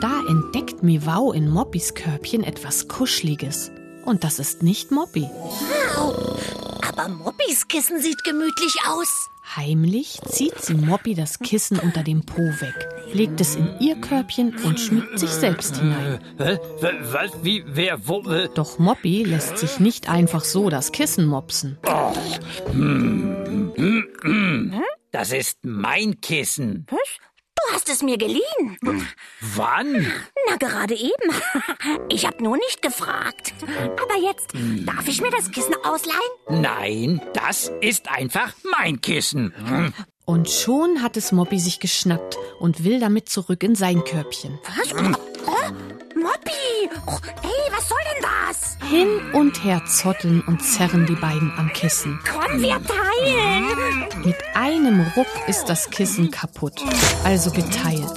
Da 0.00 0.20
entdeckt 0.28 0.82
Miwau 0.82 1.30
in 1.30 1.48
Moppys 1.48 1.94
Körbchen 1.94 2.42
etwas 2.42 2.88
Kuschliges. 2.88 3.70
Und 4.06 4.22
das 4.22 4.38
ist 4.38 4.62
nicht 4.62 4.92
Moppy. 4.92 5.28
Au, 5.96 6.14
Aber 6.88 7.08
Moppys 7.08 7.66
Kissen 7.68 8.00
sieht 8.00 8.22
gemütlich 8.24 8.76
aus. 8.88 9.28
Heimlich 9.56 10.20
zieht 10.28 10.60
sie 10.60 10.74
Moppy 10.74 11.14
das 11.14 11.40
Kissen 11.40 11.78
unter 11.78 12.02
dem 12.02 12.24
Po 12.24 12.40
weg, 12.42 12.88
legt 13.12 13.40
es 13.40 13.56
in 13.56 13.68
ihr 13.80 13.96
Körbchen 13.96 14.56
und 14.64 14.78
schmiegt 14.80 15.18
sich 15.18 15.30
selbst 15.30 15.76
hinein. 15.76 16.20
Was? 16.38 17.30
Wie? 17.42 17.64
Wer? 17.66 18.06
Wo? 18.08 18.22
äh? 18.30 18.48
Doch 18.54 18.78
Moppy 18.78 19.24
lässt 19.24 19.58
sich 19.58 19.80
nicht 19.80 20.08
einfach 20.08 20.44
so 20.44 20.70
das 20.70 20.92
Kissen 20.92 21.26
mopsen. 21.26 21.78
Hm, 22.72 23.72
hm, 23.76 24.04
hm. 24.22 24.82
Das 25.10 25.32
ist 25.32 25.58
mein 25.62 26.20
Kissen. 26.20 26.86
Was? 26.90 26.98
Du 27.68 27.74
hast 27.74 27.88
es 27.88 28.02
mir 28.02 28.16
geliehen. 28.18 28.78
Wann? 29.40 30.12
Na, 30.48 30.56
gerade 30.56 30.94
eben. 30.94 31.12
Ich 32.08 32.26
habe 32.26 32.42
nur 32.42 32.56
nicht 32.56 32.82
gefragt. 32.82 33.54
Aber 33.62 34.20
jetzt, 34.20 34.52
darf 34.84 35.06
ich 35.08 35.20
mir 35.20 35.30
das 35.30 35.50
Kissen 35.50 35.74
ausleihen? 35.84 36.20
Nein, 36.48 37.20
das 37.34 37.70
ist 37.80 38.08
einfach 38.08 38.52
mein 38.78 39.00
Kissen. 39.00 39.52
Hm. 39.66 39.92
Und 40.24 40.50
schon 40.50 41.02
hat 41.02 41.16
es 41.16 41.32
Moppy 41.32 41.58
sich 41.58 41.80
geschnappt 41.80 42.36
und 42.58 42.84
will 42.84 43.00
damit 43.00 43.28
zurück 43.28 43.62
in 43.62 43.74
sein 43.74 44.04
Körbchen. 44.04 44.58
Was? 44.76 44.92
Oh, 45.46 45.70
Moppi! 46.14 46.90
Oh, 47.06 47.18
ey, 47.42 47.72
was 47.72 47.88
soll 47.88 47.98
denn 48.14 48.22
das? 48.22 48.76
Hin 48.88 49.32
und 49.32 49.62
her 49.64 49.82
zotteln 49.86 50.42
und 50.46 50.62
zerren 50.62 51.06
die 51.06 51.14
beiden 51.14 51.52
am 51.56 51.72
Kissen. 51.72 52.20
Komm, 52.30 52.60
wir 52.60 52.80
teilen. 52.82 54.24
Mit 54.24 54.36
einem 54.54 55.00
Ruck 55.16 55.26
ist 55.46 55.66
das 55.66 55.90
Kissen 55.90 56.30
kaputt, 56.30 56.82
also 57.24 57.50
geteilt. 57.50 58.12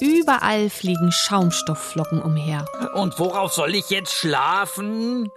Überall 0.00 0.70
fliegen 0.70 1.12
Schaumstoffflocken 1.12 2.22
umher. 2.22 2.64
Und 2.94 3.18
worauf 3.18 3.52
soll 3.52 3.74
ich 3.74 3.90
jetzt 3.90 4.12
schlafen? 4.12 5.28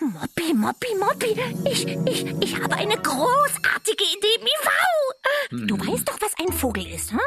Moppi, 0.00 0.52
Moppi, 0.54 0.94
Moppi, 0.98 1.40
ich, 1.70 1.86
ich, 1.86 2.26
ich 2.40 2.60
habe 2.60 2.74
eine 2.74 2.96
großartige 2.96 4.04
Idee, 4.04 4.40
Miau. 4.42 5.66
Du 5.66 5.78
weißt 5.78 6.08
doch, 6.08 6.20
was 6.20 6.32
ein 6.40 6.52
Vogel 6.52 6.86
ist, 6.86 7.12
hm? 7.12 7.20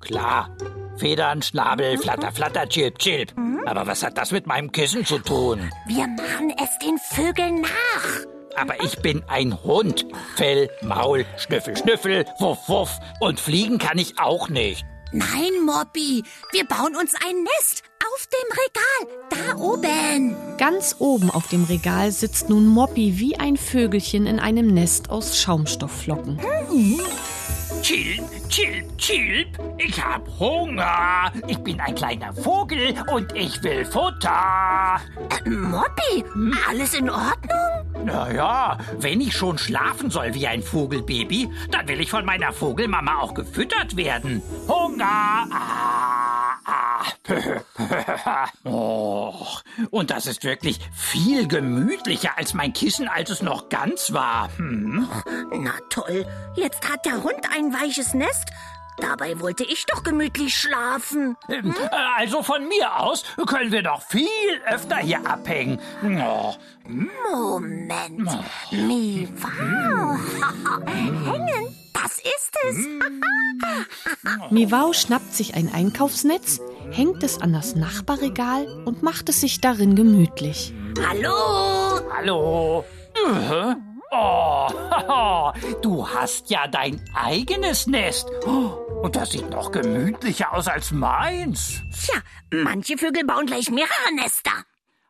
Klar. 0.00 0.50
Federn, 0.96 1.42
Schnabel, 1.42 1.98
flatter, 1.98 2.32
flatter, 2.32 2.68
chilp, 2.68 2.98
chilp. 2.98 3.32
Aber 3.66 3.86
was 3.86 4.02
hat 4.02 4.18
das 4.18 4.32
mit 4.32 4.46
meinem 4.46 4.72
Kissen 4.72 5.04
zu 5.04 5.18
tun? 5.18 5.70
Wir 5.86 6.06
machen 6.08 6.52
es 6.62 6.78
den 6.78 6.98
Vögeln 6.98 7.60
nach. 7.60 8.26
Aber 8.56 8.82
ich 8.82 8.98
bin 8.98 9.22
ein 9.28 9.62
Hund. 9.62 10.06
Fell, 10.36 10.68
Maul, 10.82 11.24
Schnüffel, 11.36 11.76
Schnüffel, 11.76 12.26
wuff, 12.38 12.68
wuff. 12.68 12.98
Und 13.20 13.38
fliegen 13.38 13.78
kann 13.78 13.98
ich 13.98 14.18
auch 14.18 14.48
nicht. 14.48 14.84
Nein, 15.12 15.64
Moppi, 15.64 16.22
wir 16.52 16.64
bauen 16.66 16.94
uns 16.96 17.14
ein 17.14 17.42
Nest 17.42 17.82
auf 18.14 18.26
dem 18.26 18.48
Regal, 18.52 19.18
da 19.30 19.56
oben. 19.56 20.36
Ganz 20.58 20.96
oben 20.98 21.30
auf 21.30 21.48
dem 21.48 21.64
Regal 21.64 22.10
sitzt 22.10 22.50
nun 22.50 22.66
Moppi 22.66 23.18
wie 23.18 23.38
ein 23.38 23.56
Vögelchen 23.56 24.26
in 24.26 24.38
einem 24.38 24.66
Nest 24.66 25.08
aus 25.08 25.40
Schaumstoffflocken. 25.40 26.40
Chilp, 27.82 28.48
chilp, 28.48 28.98
chilp. 28.98 29.48
Ich 29.78 30.02
hab 30.02 30.26
Hunger. 30.38 31.32
Ich 31.46 31.58
bin 31.58 31.80
ein 31.80 31.94
kleiner 31.94 32.32
Vogel 32.32 32.94
und 33.12 33.32
ich 33.34 33.62
will 33.62 33.84
Futter. 33.84 35.00
Äh, 35.44 35.48
Moppi, 35.48 36.24
alles 36.68 36.94
in 36.94 37.08
Ordnung? 37.08 38.04
Naja, 38.04 38.78
wenn 38.98 39.20
ich 39.20 39.36
schon 39.36 39.58
schlafen 39.58 40.10
soll 40.10 40.34
wie 40.34 40.46
ein 40.46 40.62
Vogelbaby, 40.62 41.48
dann 41.70 41.88
will 41.88 42.00
ich 42.00 42.10
von 42.10 42.24
meiner 42.24 42.52
Vogelmama 42.52 43.20
auch 43.20 43.34
gefüttert 43.34 43.96
werden. 43.96 44.42
Hunger! 44.66 45.46
Ah. 45.50 46.17
oh, 48.64 49.34
und 49.90 50.10
das 50.10 50.26
ist 50.26 50.44
wirklich 50.44 50.80
viel 50.92 51.46
gemütlicher 51.46 52.36
als 52.36 52.54
mein 52.54 52.72
Kissen, 52.72 53.08
als 53.08 53.30
es 53.30 53.42
noch 53.42 53.68
ganz 53.68 54.12
war. 54.12 54.50
Hm? 54.56 55.08
Na 55.52 55.72
toll, 55.90 56.26
jetzt 56.56 56.88
hat 56.90 57.04
der 57.04 57.22
Hund 57.22 57.40
ein 57.54 57.72
weiches 57.72 58.14
Nest. 58.14 58.48
Dabei 59.00 59.38
wollte 59.38 59.62
ich 59.62 59.86
doch 59.86 60.02
gemütlich 60.02 60.56
schlafen. 60.58 61.36
Ähm, 61.48 61.72
Also 62.16 62.42
von 62.42 62.66
mir 62.66 62.98
aus 62.98 63.22
können 63.46 63.70
wir 63.70 63.82
doch 63.82 64.02
viel 64.02 64.26
öfter 64.66 64.96
hier 64.96 65.24
abhängen. 65.24 65.80
Oh. 66.02 66.54
Moment. 67.32 68.28
Miau. 68.72 69.28
Hängen, 70.86 71.76
das 72.02 72.18
ist 72.18 72.56
es. 72.68 74.50
Miwau 74.50 74.92
schnappt 74.92 75.34
sich 75.34 75.54
ein 75.54 75.72
Einkaufsnetz, 75.72 76.60
hängt 76.90 77.22
es 77.22 77.40
an 77.40 77.52
das 77.52 77.74
Nachbarregal 77.74 78.66
und 78.84 79.02
macht 79.02 79.28
es 79.28 79.40
sich 79.40 79.60
darin 79.60 79.94
gemütlich. 79.94 80.72
Hallo? 81.06 82.00
Hallo. 82.14 82.84
Äh, 83.14 83.74
Oh, 84.10 84.14
haha, 84.90 85.52
du 85.82 86.08
hast 86.08 86.48
ja 86.48 86.66
dein 86.66 86.98
eigenes 87.14 87.86
Nest. 87.86 88.26
Oh, 88.46 88.70
Und 89.02 89.14
das 89.16 89.32
sieht 89.32 89.50
noch 89.50 89.70
gemütlicher 89.70 90.50
aus 90.54 90.66
als 90.66 90.92
meins. 90.92 91.82
Tja, 91.92 92.14
manche 92.50 92.96
Vögel 92.96 93.24
bauen 93.24 93.44
gleich 93.44 93.70
mehrere 93.70 94.14
Nester. 94.14 94.52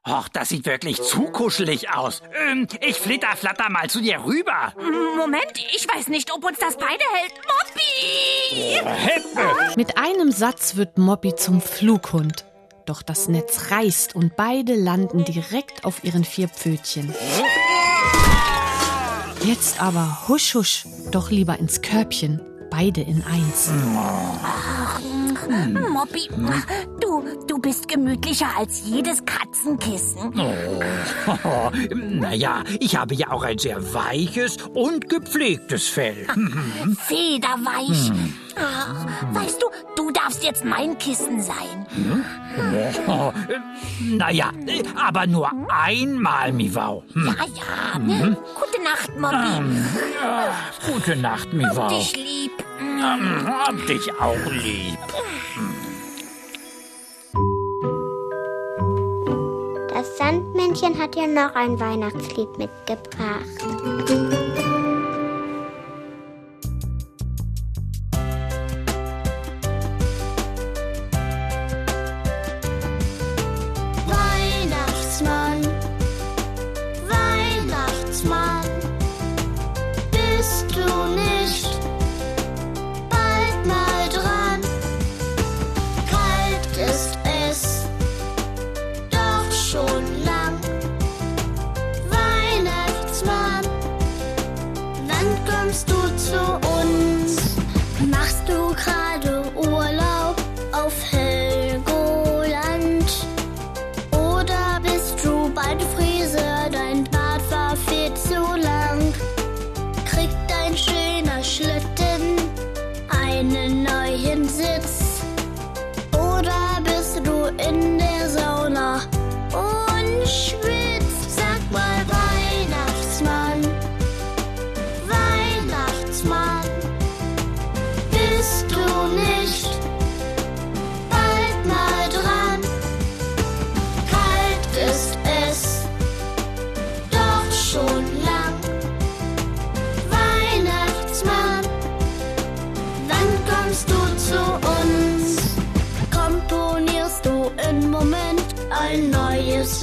Och, 0.08 0.28
das 0.32 0.48
sieht 0.48 0.64
wirklich 0.64 1.02
zu 1.02 1.24
kuschelig 1.24 1.90
aus. 1.90 2.22
Ähm, 2.48 2.66
ich 2.80 2.96
flitter, 2.96 3.36
flatter 3.36 3.68
mal 3.68 3.90
zu 3.90 4.00
dir 4.00 4.24
rüber. 4.24 4.72
Moment, 5.16 5.52
ich 5.76 5.86
weiß 5.86 6.08
nicht, 6.08 6.32
ob 6.32 6.44
uns 6.44 6.58
das 6.58 6.78
beide 6.78 7.04
hält. 7.12 7.34
Moppi! 8.80 9.76
Mit 9.76 9.98
einem 9.98 10.32
Satz 10.32 10.76
wird 10.76 10.96
Moppi 10.96 11.34
zum 11.34 11.60
Flughund. 11.60 12.46
Doch 12.86 13.02
das 13.02 13.28
Netz 13.28 13.70
reißt 13.70 14.14
und 14.14 14.34
beide 14.34 14.74
landen 14.74 15.26
direkt 15.26 15.84
auf 15.84 16.02
ihren 16.04 16.24
vier 16.24 16.48
Pfötchen. 16.48 17.14
Jetzt 19.42 19.82
aber 19.82 20.22
husch 20.26 20.54
husch, 20.54 20.86
doch 21.12 21.30
lieber 21.30 21.58
ins 21.58 21.82
Körbchen. 21.82 22.40
Beide 22.70 23.02
in 23.02 23.22
eins. 23.24 23.70
Moppi, 25.48 26.28
du, 27.00 27.24
du 27.46 27.58
bist 27.58 27.88
gemütlicher 27.88 28.48
als 28.58 28.82
jedes 28.84 29.24
Katzenkissen. 29.24 30.32
Oh, 30.38 31.70
naja, 31.94 32.62
ich 32.80 32.96
habe 32.96 33.14
ja 33.14 33.30
auch 33.30 33.42
ein 33.42 33.58
sehr 33.58 33.94
weiches 33.94 34.56
und 34.74 35.08
gepflegtes 35.08 35.88
Fell. 35.88 36.26
Federweich. 37.06 38.12
Ach, 38.56 39.06
weißt 39.32 39.62
du, 39.62 39.68
du 40.08 40.12
darfst 40.12 40.42
jetzt 40.42 40.64
mein 40.64 40.96
Kissen 40.98 41.42
sein. 41.42 41.86
Oh, 43.06 43.32
naja, 44.00 44.50
aber 44.96 45.26
nur 45.26 45.50
einmal, 45.68 46.52
Miwau. 46.52 47.02
Hm. 47.12 47.26
Ja, 47.26 47.34
ja. 47.34 47.98
ne? 47.98 48.36
Gute 48.54 48.82
Nacht, 48.82 49.18
Moppi. 49.18 49.34
Ja, 50.22 50.92
Gute 50.92 51.16
Nacht, 51.16 51.52
Miwau. 51.52 51.82
Hab 51.82 51.88
dich 51.90 52.16
lieb. 52.16 52.52
Hab 53.46 53.86
dich 53.86 54.10
auch 54.20 54.52
lieb. 54.52 54.98
Das 59.92 60.16
Sandmännchen 60.16 60.98
hat 60.98 61.14
dir 61.16 61.26
noch 61.26 61.54
ein 61.54 61.78
Weihnachtslied 61.78 62.56
mitgebracht. 62.56 63.44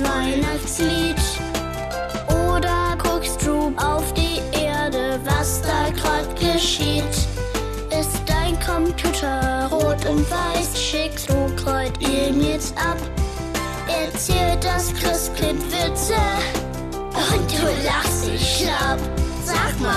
Weihnachtslied? 0.04 1.16
Oder 2.28 2.98
guckst 3.02 3.46
du 3.46 3.74
auf 3.78 4.14
die 4.14 4.42
Erde, 4.58 5.20
was 5.24 5.62
da 5.62 5.90
grad 5.92 6.36
geschieht? 6.36 7.04
Ist 7.90 8.22
dein 8.26 8.60
Computer 8.60 9.70
rot 9.72 10.06
und 10.06 10.30
weiß? 10.30 10.78
Schickst 10.78 11.30
du 11.30 11.56
grad 11.56 11.92
E-Mails 12.02 12.74
ab? 12.78 12.98
Erzählt 13.88 14.64
das 14.64 14.94
Christkind 14.94 15.62
Witze 15.72 16.16
und 17.14 17.52
du 17.52 17.66
lachst 17.86 18.28
dich 18.28 18.58
schlapp. 18.58 19.00
Sag 19.46 19.80
mal, 19.80 19.94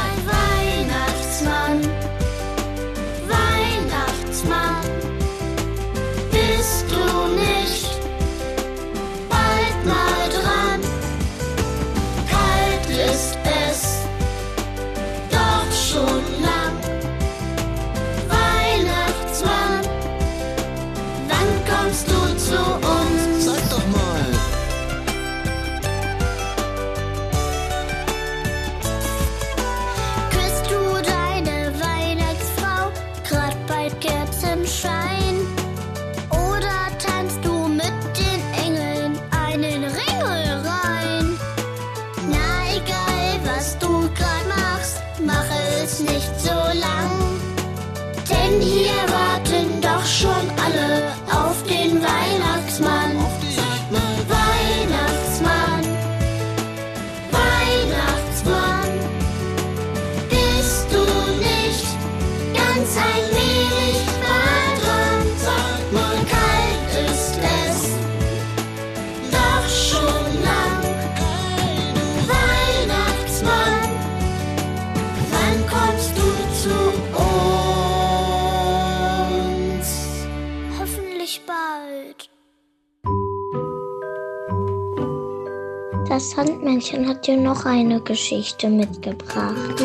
Sandmännchen 86.79 87.09
hat 87.09 87.27
dir 87.27 87.37
noch 87.37 87.65
eine 87.65 88.01
Geschichte 88.01 88.69
mitgebracht. 88.69 89.81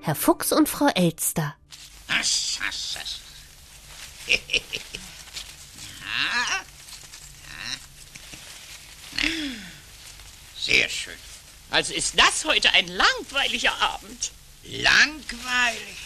Herr 0.00 0.14
Fuchs 0.14 0.52
und 0.52 0.68
Frau 0.68 0.88
Elster. 0.94 1.54
Was? 2.06 2.58
ja, 4.26 4.36
ja. 4.36 4.38
Sehr 10.58 10.88
schön. 10.88 11.14
Also 11.70 11.92
ist 11.92 12.18
das 12.18 12.44
heute 12.44 12.70
ein 12.72 12.88
langweiliger 12.88 13.74
Abend. 13.80 14.32
Langweilig? 14.64 15.98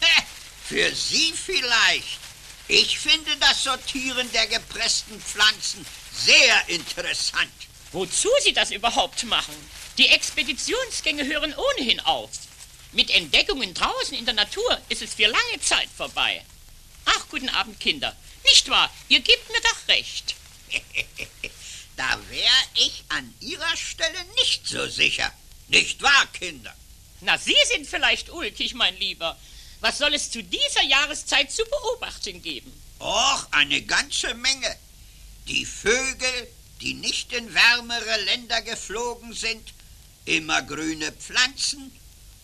Für 0.64 0.92
Sie 0.94 1.32
vielleicht. 1.32 2.18
Ich 2.66 2.98
finde 2.98 3.36
das 3.38 3.62
Sortieren 3.62 4.30
der 4.32 4.46
gepressten 4.46 5.20
Pflanzen 5.20 5.84
sehr 6.12 6.68
interessant. 6.68 7.50
Wozu 7.94 8.28
Sie 8.42 8.52
das 8.52 8.72
überhaupt 8.72 9.22
machen? 9.22 9.54
Die 9.98 10.08
Expeditionsgänge 10.08 11.24
hören 11.26 11.54
ohnehin 11.54 12.00
auf. 12.00 12.28
Mit 12.90 13.08
Entdeckungen 13.10 13.72
draußen 13.72 14.18
in 14.18 14.24
der 14.24 14.34
Natur 14.34 14.80
ist 14.88 15.00
es 15.00 15.14
für 15.14 15.28
lange 15.28 15.60
Zeit 15.60 15.88
vorbei. 15.96 16.44
Ach, 17.04 17.28
guten 17.28 17.48
Abend, 17.50 17.78
Kinder. 17.78 18.16
Nicht 18.42 18.68
wahr? 18.68 18.92
Ihr 19.08 19.20
gebt 19.20 19.48
mir 19.48 19.60
doch 19.60 19.88
recht. 19.88 20.34
da 21.96 22.18
wäre 22.30 22.64
ich 22.74 23.04
an 23.10 23.32
Ihrer 23.38 23.76
Stelle 23.76 24.24
nicht 24.40 24.66
so 24.66 24.88
sicher. 24.88 25.32
Nicht 25.68 26.02
wahr, 26.02 26.26
Kinder? 26.32 26.74
Na, 27.20 27.38
Sie 27.38 27.56
sind 27.68 27.86
vielleicht 27.86 28.28
ulkig, 28.28 28.74
mein 28.74 28.96
Lieber. 28.98 29.38
Was 29.78 29.98
soll 29.98 30.14
es 30.14 30.32
zu 30.32 30.42
dieser 30.42 30.82
Jahreszeit 30.82 31.52
zu 31.52 31.62
beobachten 31.64 32.42
geben? 32.42 32.72
Och, 32.98 33.46
eine 33.52 33.82
ganze 33.82 34.34
Menge. 34.34 34.76
Die 35.46 35.64
Vögel, 35.64 36.48
die 36.84 36.94
nicht 36.94 37.32
in 37.32 37.52
wärmere 37.54 38.20
Länder 38.24 38.60
geflogen 38.60 39.32
sind, 39.32 39.72
immer 40.26 40.60
grüne 40.62 41.12
Pflanzen 41.12 41.90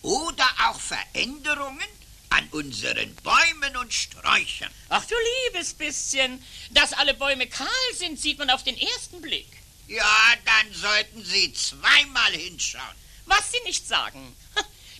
oder 0.01 0.49
auch 0.67 0.79
Veränderungen 0.79 1.87
an 2.29 2.47
unseren 2.49 3.13
Bäumen 3.17 3.77
und 3.77 3.93
Sträuchern. 3.93 4.71
Ach 4.89 5.05
du 5.05 5.13
liebes 5.45 5.75
bisschen, 5.75 6.43
dass 6.71 6.93
alle 6.93 7.13
Bäume 7.13 7.45
kahl 7.45 7.67
sind, 7.95 8.19
sieht 8.19 8.39
man 8.39 8.49
auf 8.49 8.63
den 8.63 8.77
ersten 8.77 9.21
Blick. 9.21 9.47
Ja, 9.87 10.33
dann 10.45 10.73
sollten 10.73 11.23
Sie 11.23 11.53
zweimal 11.53 12.31
hinschauen. 12.31 12.95
Was 13.25 13.51
Sie 13.51 13.59
nicht 13.65 13.87
sagen. 13.87 14.35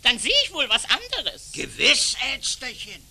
Dann 0.04 0.20
sehe 0.20 0.34
ich 0.44 0.52
wohl 0.52 0.68
was 0.70 0.84
anderes. 0.86 1.52
Gewiss, 1.54 2.16
Elsterchen. 2.34 3.02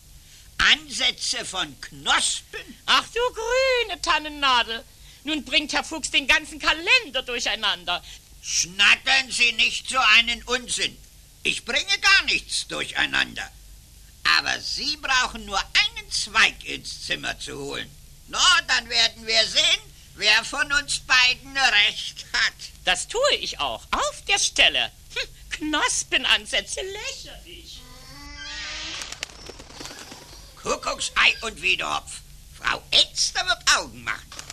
Ansätze 0.59 1.45
von 1.45 1.81
Knospen. 1.81 2.79
Ach 2.87 3.05
du 3.15 3.21
grüne 3.33 4.03
Tannennadel. 4.03 4.85
Nun 5.25 5.45
bringt 5.45 5.73
Herr 5.73 5.85
Fuchs 5.85 6.11
den 6.11 6.27
ganzen 6.27 6.59
Kalender 6.59 7.23
durcheinander. 7.23 8.03
Schnattern 8.43 9.31
Sie 9.31 9.53
nicht 9.53 9.89
so 9.89 9.99
einen 10.17 10.43
Unsinn. 10.45 10.97
Ich 11.43 11.65
bringe 11.65 11.99
gar 12.01 12.25
nichts 12.25 12.67
durcheinander. 12.69 13.51
Aber 14.39 14.61
Sie 14.61 14.97
brauchen 14.97 15.45
nur 15.45 15.59
einen 15.59 16.11
Zweig 16.11 16.65
ins 16.65 17.07
Zimmer 17.07 17.39
zu 17.39 17.59
holen. 17.59 17.91
Na, 18.29 18.61
dann 18.69 18.89
werden 18.89 19.27
wir 19.27 19.47
sehen, 19.47 19.81
wer 20.15 20.45
von 20.45 20.73
uns 20.73 21.01
beiden 21.01 21.57
recht 21.57 22.27
hat. 22.33 22.55
Das 22.85 23.09
tue 23.09 23.35
ich 23.41 23.59
auch. 23.59 23.83
Auf 23.91 24.25
der 24.27 24.39
Stelle. 24.39 24.93
Hm, 25.15 25.29
Knospenansätze, 25.51 26.81
lächerlich. 26.81 27.81
Kuckucksei 30.63 31.37
und 31.43 31.61
Wiedehopf. 31.61 32.21
Frau 32.59 32.83
Elster 32.91 33.47
wird 33.47 33.77
Augen 33.77 34.05
machen. 34.05 34.50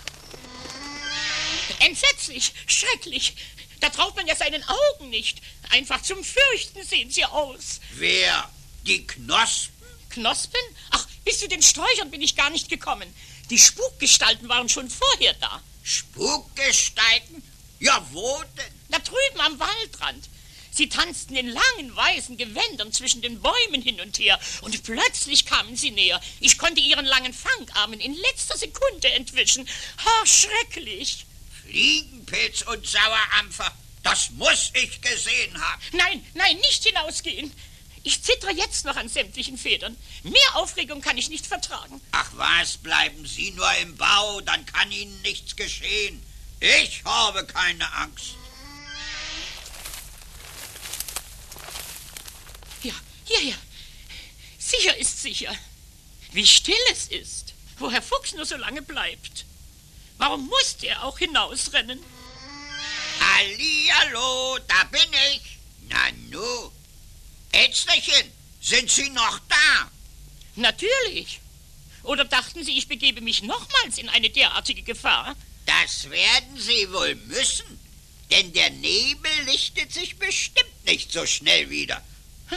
Entsetzlich, 1.80 2.54
schrecklich. 2.68 3.36
Da 3.80 3.90
traut 3.90 4.16
man 4.16 4.28
ja 4.28 4.36
seinen 4.36 4.64
Augen 4.64 5.10
nicht. 5.10 5.42
Einfach 5.70 6.02
zum 6.02 6.24
Fürchten 6.24 6.84
sehen 6.84 7.12
sie 7.12 7.26
aus. 7.26 7.80
Wer? 7.96 8.50
Die 8.86 9.06
Knospen? 9.06 9.74
Knospen? 10.10 10.62
Ach, 10.92 11.06
bis 11.26 11.40
zu 11.40 11.48
den 11.48 11.62
Sträuchern 11.62 12.10
bin 12.10 12.22
ich 12.22 12.36
gar 12.36 12.50
nicht 12.50 12.70
gekommen. 12.70 13.14
Die 13.50 13.60
Spukgestalten 13.60 14.50
waren 14.50 14.70
schon 14.70 14.90
vorher 14.90 15.34
da. 15.36 15.62
Spukgestalten? 15.84 17.44
Ja, 17.80 18.06
wo 18.12 18.42
denn? 18.58 18.74
Da 18.90 19.00
drüben 19.00 19.42
am 19.42 19.60
Waldrand. 19.60 20.28
Sie 20.72 20.90
tanzten 20.90 21.36
in 21.36 21.48
langen 21.48 21.96
weißen 21.96 22.38
Gewändern 22.38 22.92
zwischen 22.94 23.22
den 23.22 23.42
Bäumen 23.42 23.82
hin 23.82 24.00
und 24.00 24.20
her, 24.20 24.40
und 24.62 24.84
plötzlich 24.84 25.46
kamen 25.46 25.76
sie 25.76 25.90
näher. 25.90 26.22
Ich 26.40 26.58
konnte 26.60 26.82
ihren 26.82 27.06
langen 27.06 27.34
Fangarmen 27.34 28.00
in 28.00 28.14
letzter 28.14 28.58
Sekunde 28.58 29.10
entwischen. 29.12 29.68
Ha, 30.06 30.26
schrecklich. 30.26 31.26
Fliegenpilz 31.68 32.62
und 32.64 32.88
Sauerampfer, 32.88 33.72
das 34.04 34.30
muss 34.32 34.72
ich 34.74 35.02
gesehen 35.02 35.62
haben. 35.62 35.82
Nein, 35.92 36.26
nein, 36.34 36.56
nicht 36.58 36.84
hinausgehen. 36.84 37.52
Ich 38.04 38.24
zittere 38.24 38.54
jetzt 38.54 38.86
noch 38.86 38.96
an 38.96 39.10
sämtlichen 39.10 39.58
Federn. 39.58 39.98
Mehr 40.24 40.56
Aufregung 40.56 41.02
kann 41.02 41.18
ich 41.18 41.30
nicht 41.30 41.46
vertragen. 41.46 42.00
Ach 42.12 42.30
was, 42.36 42.78
bleiben 42.78 43.26
Sie 43.26 43.52
nur 43.52 43.70
im 43.82 43.98
Bau, 43.98 44.40
dann 44.42 44.66
kann 44.66 44.92
Ihnen 44.94 45.22
nichts 45.24 45.58
geschehen. 45.58 46.24
Ich 46.62 47.04
habe 47.04 47.46
keine 47.46 47.92
Angst. 47.94 48.36
Ja, 52.84 52.94
hierher. 53.26 53.58
Sicher 54.58 54.96
ist 54.96 55.22
sicher. 55.22 55.54
Wie 56.32 56.48
still 56.48 56.76
es 56.92 57.08
ist, 57.08 57.54
wo 57.78 57.92
Herr 57.92 58.02
Fuchs 58.02 58.34
nur 58.34 58.46
so 58.46 58.56
lange 58.56 58.82
bleibt. 58.82 59.46
Warum 60.18 60.48
musste 60.48 60.88
er 60.88 61.04
auch 61.04 61.18
hinausrennen? 61.20 62.00
Hallihallo, 63.20 64.60
da 64.68 64.84
bin 64.86 65.14
ich. 65.34 65.58
Nanu. 65.90 66.72
Ätzlerchen, 67.52 68.32
sind 68.62 68.90
Sie 68.90 69.10
noch 69.10 69.40
da? 69.48 69.92
Natürlich. 70.56 71.40
Oder 72.04 72.26
dachten 72.26 72.64
Sie, 72.64 72.78
ich 72.78 72.88
begebe 72.88 73.22
mich 73.22 73.44
nochmals 73.44 73.98
in 73.98 74.10
eine 74.10 74.30
derartige 74.30 74.82
Gefahr? 74.82 75.36
Das 75.66 76.10
werden 76.10 76.58
Sie 76.58 76.92
wohl 76.92 77.16
müssen, 77.16 77.80
denn 78.32 78.54
der 78.54 78.70
Nebel 78.70 79.32
lichtet 79.46 79.94
sich 79.94 80.18
bestimmt 80.18 80.86
nicht 80.86 81.12
so 81.12 81.26
schnell 81.26 81.70
wieder. 81.70 82.02
Hä? 82.50 82.56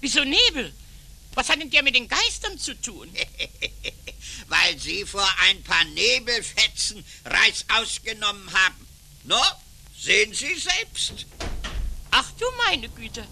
Wieso 0.00 0.24
Nebel? 0.24 0.72
Was 1.36 1.50
hat 1.50 1.60
denn 1.60 1.70
der 1.70 1.82
mit 1.82 1.94
den 1.94 2.08
Geistern 2.08 2.58
zu 2.58 2.74
tun? 2.80 3.12
Weil 4.48 4.78
Sie 4.78 5.04
vor 5.04 5.28
ein 5.42 5.62
paar 5.62 5.84
Nebelfetzen 5.84 7.04
Reis 7.26 7.66
ausgenommen 7.76 8.50
haben. 8.54 8.86
No, 9.24 9.40
sehen 9.98 10.32
Sie 10.32 10.54
selbst. 10.54 11.26
Ach 12.10 12.30
du 12.40 12.46
meine 12.66 12.88
Güte. 12.88 13.26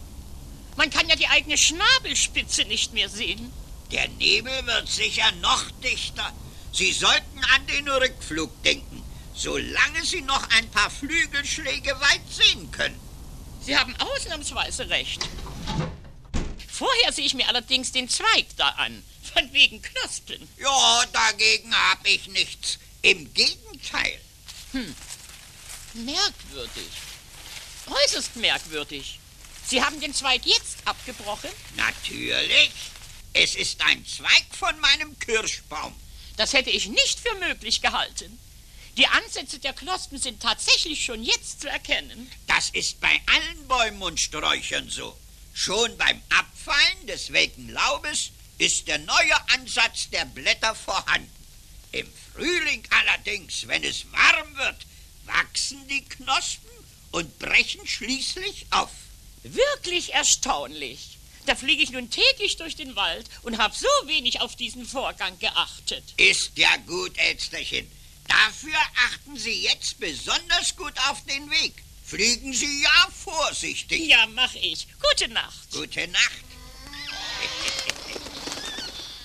Man 0.76 0.90
kann 0.90 1.08
ja 1.08 1.16
die 1.16 1.28
eigene 1.28 1.56
Schnabelspitze 1.56 2.66
nicht 2.66 2.92
mehr 2.92 3.08
sehen. 3.08 3.50
Der 3.90 4.06
Nebel 4.08 4.66
wird 4.66 4.88
sicher 4.88 5.32
noch 5.40 5.70
dichter. 5.82 6.30
Sie 6.72 6.92
sollten 6.92 7.42
an 7.54 7.66
den 7.68 7.88
Rückflug 7.88 8.62
denken, 8.64 9.02
solange 9.34 10.04
Sie 10.04 10.20
noch 10.20 10.46
ein 10.50 10.68
paar 10.70 10.90
Flügelschläge 10.90 11.98
weit 12.00 12.28
sehen 12.30 12.70
können. 12.70 13.00
Sie 13.62 13.78
haben 13.78 13.96
ausnahmsweise 13.96 14.90
recht. 14.90 15.26
Vorher 16.76 17.12
sehe 17.12 17.24
ich 17.24 17.34
mir 17.34 17.46
allerdings 17.46 17.92
den 17.92 18.08
Zweig 18.08 18.46
da 18.56 18.68
an, 18.70 19.04
von 19.32 19.52
wegen 19.52 19.80
Knospen. 19.80 20.48
Ja, 20.58 21.04
dagegen 21.12 21.72
habe 21.72 22.08
ich 22.08 22.26
nichts. 22.26 22.78
Im 23.02 23.32
Gegenteil. 23.32 24.20
Hm. 24.72 24.92
Merkwürdig. 25.94 26.90
Äußerst 27.86 28.34
merkwürdig. 28.36 29.20
Sie 29.64 29.84
haben 29.84 30.00
den 30.00 30.12
Zweig 30.12 30.44
jetzt 30.46 30.78
abgebrochen? 30.84 31.50
Natürlich. 31.76 32.70
Es 33.34 33.54
ist 33.54 33.80
ein 33.80 34.04
Zweig 34.04 34.44
von 34.50 34.76
meinem 34.80 35.16
Kirschbaum. 35.20 35.94
Das 36.36 36.54
hätte 36.54 36.70
ich 36.70 36.88
nicht 36.88 37.20
für 37.20 37.34
möglich 37.36 37.82
gehalten. 37.82 38.36
Die 38.96 39.06
Ansätze 39.06 39.60
der 39.60 39.74
Knospen 39.74 40.18
sind 40.18 40.42
tatsächlich 40.42 41.04
schon 41.04 41.22
jetzt 41.22 41.60
zu 41.60 41.68
erkennen. 41.68 42.28
Das 42.48 42.70
ist 42.70 43.00
bei 43.00 43.20
allen 43.26 43.68
Bäumen 43.68 44.02
und 44.02 44.20
Sträuchern 44.20 44.90
so. 44.90 45.16
Schon 45.56 45.96
beim 45.96 46.20
Abfallen 46.30 47.06
des 47.06 47.32
welken 47.32 47.68
Laubes 47.68 48.32
ist 48.58 48.88
der 48.88 48.98
neue 48.98 49.48
Ansatz 49.52 50.10
der 50.10 50.24
Blätter 50.24 50.74
vorhanden. 50.74 51.30
Im 51.92 52.08
Frühling 52.32 52.82
allerdings, 52.90 53.68
wenn 53.68 53.84
es 53.84 54.04
warm 54.10 54.56
wird, 54.56 54.84
wachsen 55.26 55.86
die 55.86 56.04
Knospen 56.04 56.70
und 57.12 57.38
brechen 57.38 57.86
schließlich 57.86 58.66
auf. 58.70 58.90
Wirklich 59.44 60.12
erstaunlich. 60.12 61.18
Da 61.46 61.54
fliege 61.54 61.84
ich 61.84 61.90
nun 61.90 62.10
täglich 62.10 62.56
durch 62.56 62.74
den 62.74 62.96
Wald 62.96 63.30
und 63.42 63.58
habe 63.58 63.76
so 63.76 64.08
wenig 64.08 64.40
auf 64.40 64.56
diesen 64.56 64.84
Vorgang 64.84 65.38
geachtet. 65.38 66.02
Ist 66.16 66.58
ja 66.58 66.76
gut, 66.86 67.16
Elsterchen. 67.16 67.88
Dafür 68.26 68.78
achten 69.08 69.36
Sie 69.36 69.62
jetzt 69.62 70.00
besonders 70.00 70.74
gut 70.74 70.94
auf 71.10 71.24
den 71.26 71.48
Weg. 71.50 71.83
Fliegen 72.04 72.52
Sie 72.52 72.82
ja 72.82 73.08
vorsichtig. 73.24 74.06
Ja, 74.08 74.26
mach 74.34 74.54
ich. 74.54 74.86
Gute 75.00 75.28
Nacht. 75.32 75.72
Gute 75.72 76.06
Nacht. 76.08 76.44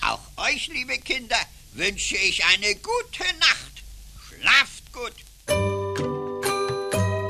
Auch 0.00 0.20
euch, 0.38 0.68
liebe 0.68 0.98
Kinder, 0.98 1.36
wünsche 1.72 2.16
ich 2.16 2.44
eine 2.46 2.74
gute 2.76 3.24
Nacht. 3.38 3.82
Schlaft 4.28 4.92
gut. 4.92 5.12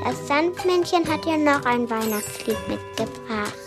Das 0.05 0.29
Sandmännchen 0.29 1.07
hat 1.09 1.25
dir 1.25 1.37
noch 1.37 1.65
ein 1.65 1.91
Weihnachtslied 1.91 2.69
mitgebracht. 2.69 3.60